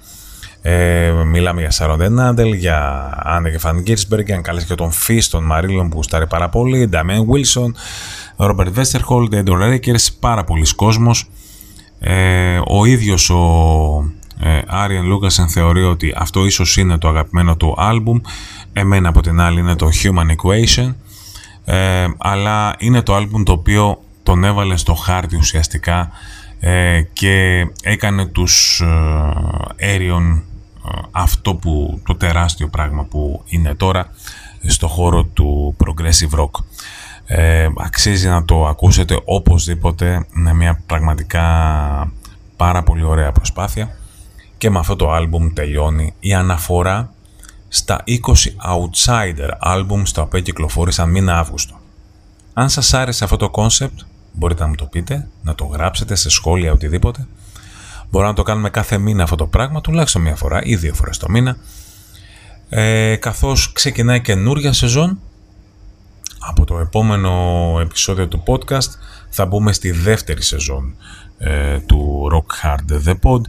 Ε, 0.62 1.12
μιλάμε 1.12 1.62
για 1.62 1.72
Sharon 1.72 1.98
den 1.98 2.19
Adel, 2.19 2.54
για 2.54 3.10
Anneke 3.24 3.58
van 3.58 3.82
Giersbergen, 3.82 4.28
καλέσει 4.42 4.66
και 4.66 4.76
τον 4.76 4.92
Fish 4.92 5.28
των 5.30 5.44
Marillion 5.44 5.90
που 5.90 6.04
τ' 6.04 6.10
αρέσει 6.10 6.28
πάρα 6.28 6.50
πολύ, 6.50 6.88
Damian 6.88 7.26
Wilson, 7.32 7.76
Robert 8.36 8.74
Westerholt, 8.74 9.28
Edward 9.28 9.58
Reekers, 9.58 10.14
πάρα 10.14 10.44
πολλοί 10.44 10.66
κόσμος. 10.76 11.30
Ε, 12.00 12.60
ο 12.68 12.86
ίδιος 12.86 13.30
ο 13.30 13.38
ε, 14.40 14.62
Arjen 14.68 15.06
Lucassen 15.06 15.50
θεωρεί 15.50 15.84
ότι 15.84 16.14
αυτό 16.18 16.46
ίσως 16.46 16.78
είναι 16.78 16.98
το 16.98 17.08
αγαπημένο 17.08 17.58
του 17.58 17.76
άλμπουμ, 17.78 18.20
εμένα 18.80 19.10
από 19.10 19.22
την 19.22 19.40
άλλη 19.40 19.60
είναι 19.60 19.76
το 19.76 19.90
Human 20.04 20.36
Equation, 20.36 20.94
ε, 21.66 22.08
αλλά 22.18 22.76
είναι 22.78 23.02
το 23.02 23.16
άλμπουμ 23.16 23.44
το 23.44 23.52
οποίο 23.52 24.02
τον 24.24 24.44
έβαλε 24.44 24.78
στο 24.78 24.94
χάρτη 24.94 25.36
ουσιαστικά 25.36 26.12
ε, 26.60 27.02
και 27.14 27.68
έκανε 27.82 28.26
τους 28.26 28.82
ε, 29.78 30.00
αυτό 31.12 31.56
που, 31.56 32.02
το 32.06 32.16
τεράστιο 32.16 32.68
πράγμα 32.68 33.04
που 33.04 33.44
είναι 33.46 33.76
τώρα 33.76 34.10
στο 34.68 34.88
χώρο 34.88 35.24
του 35.24 35.76
progressive 35.84 36.40
rock. 36.40 36.64
Ε, 37.26 37.68
αξίζει 37.78 38.28
να 38.28 38.46
το 38.46 38.68
ακούσετε 38.68 39.20
οπωσδήποτε, 39.26 40.26
είναι 40.38 40.54
μια 40.54 40.82
πραγματικά 40.86 41.44
πάρα 42.56 42.84
πολύ 42.84 43.04
ωραία 43.04 43.32
προσπάθεια 43.32 43.90
και 44.58 44.70
με 44.70 44.80
αυτό 44.80 44.96
το 44.96 45.12
άλμπουμ 45.12 45.54
τελειώνει 45.54 46.14
η 46.20 46.34
αναφορά 46.34 47.12
στα 47.68 48.04
20 48.08 48.12
outsider 48.74 49.50
άλμπουμ 49.60 50.04
στα 50.04 50.22
οποία 50.22 50.42
κυκλοφόρησαν 50.42 51.10
μήνα 51.10 51.40
Αύγουστο. 51.40 51.80
Αν 52.54 52.70
σας 52.70 52.94
άρεσε 52.94 53.24
αυτό 53.24 53.38
το 53.38 53.52
concept, 53.54 54.06
μπορείτε 54.32 54.62
να 54.64 54.70
μου 54.70 54.76
το 54.76 54.86
πείτε, 54.86 55.28
να 55.42 55.56
το 55.56 55.66
γράψετε 55.66 56.16
σε 56.16 56.30
σχόλια 56.30 56.72
οτιδήποτε. 56.72 57.28
Μπορούμε 58.10 58.30
να 58.30 58.36
το 58.36 58.44
κάνουμε 58.44 58.70
κάθε 58.70 58.98
μήνα 58.98 59.24
αυτό 59.24 59.36
το 59.36 59.48
πράγμα, 59.48 59.82
τουλάχιστον 59.82 60.22
μία 60.22 60.36
φορά 60.36 60.62
ή 60.64 60.76
δύο 60.76 60.94
φορές 60.94 61.18
το 61.18 61.30
μήνα. 61.30 61.58
Ε, 62.70 63.16
καθώς 63.16 63.72
ξεκινάει 63.72 64.22
καινούρια 64.22 64.74
σεζόν, 64.74 65.20
από 66.40 66.66
το 66.66 66.80
επόμενο 66.80 67.32
επεισόδιο 67.82 68.28
του 68.28 68.44
podcast 68.46 68.90
θα 69.30 69.46
μπούμε 69.46 69.74
στη 69.74 69.92
δεύτερη 69.92 70.42
σεζόν 70.42 70.96
ε, 71.38 71.80
του 71.80 72.30
Rock 72.34 72.66
Hard 72.66 73.08
The 73.08 73.16
Pod, 73.22 73.42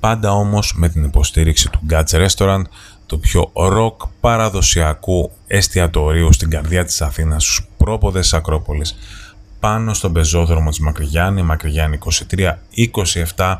πάντα 0.00 0.32
όμως 0.32 0.74
με 0.76 0.88
την 0.88 1.04
υποστήριξη 1.04 1.70
του 1.70 1.80
Guts 1.90 2.26
Restaurant, 2.26 2.62
το 3.10 3.18
πιο 3.18 3.52
rock 3.54 4.08
παραδοσιακού 4.20 5.30
εστιατορίου 5.46 6.32
στην 6.32 6.50
καρδιά 6.50 6.84
της 6.84 7.02
Αθήνας, 7.02 7.42
στους 7.42 7.66
πρόποδες 7.76 8.34
Ακρόπολης, 8.34 8.96
πάνω 9.60 9.94
στον 9.94 10.12
πεζόδρομο 10.12 10.68
της 10.70 10.78
Μακρυγιάννη, 10.80 11.42
Μακρυγιάννη 11.42 11.98
23-27. 13.36 13.56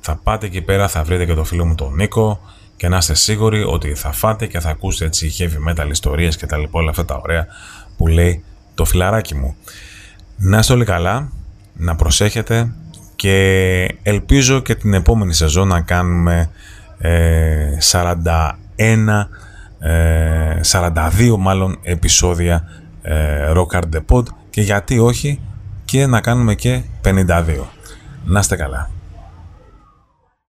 Θα 0.00 0.20
πάτε 0.22 0.46
εκεί 0.46 0.60
πέρα, 0.60 0.88
θα 0.88 1.02
βρείτε 1.02 1.24
και 1.24 1.34
το 1.34 1.44
φίλο 1.44 1.66
μου 1.66 1.74
τον 1.74 1.94
Νίκο 1.94 2.40
και 2.76 2.88
να 2.88 2.96
είστε 2.96 3.14
σίγουροι 3.14 3.62
ότι 3.62 3.94
θα 3.94 4.12
φάτε 4.12 4.46
και 4.46 4.60
θα 4.60 4.70
ακούσετε 4.70 5.04
έτσι 5.04 5.34
heavy 5.38 5.70
metal 5.70 5.90
ιστορίες 5.90 6.36
και 6.36 6.46
τα 6.46 6.56
λοιπά 6.56 6.78
όλα 6.78 6.90
αυτά 6.90 7.04
τα 7.04 7.20
ωραία 7.22 7.46
που 7.96 8.06
λέει 8.06 8.44
το 8.74 8.84
φιλαράκι 8.84 9.34
μου. 9.34 9.56
Να 10.36 10.58
είστε 10.58 10.72
όλοι 10.72 10.84
καλά, 10.84 11.32
να 11.72 11.96
προσέχετε 11.96 12.72
και 13.16 13.98
ελπίζω 14.02 14.60
και 14.60 14.74
την 14.74 14.94
επόμενη 14.94 15.34
σεζόν 15.34 15.68
να 15.68 15.80
κάνουμε 15.80 16.50
ε, 16.98 17.78
41, 17.80 18.54
ε, 19.78 20.60
42 20.62 21.36
μάλλον 21.38 21.78
επεισόδια 21.82 22.68
ε, 23.02 23.52
Rock 23.52 23.76
Hard 23.76 23.96
The 23.96 24.00
Pod 24.08 24.22
και 24.50 24.60
γιατί 24.60 24.98
όχι 24.98 25.40
και 25.84 26.06
να 26.06 26.20
κάνουμε 26.20 26.54
και 26.54 26.82
52. 27.04 27.18
Να 28.24 28.38
είστε 28.38 28.56
καλά. 28.56 28.90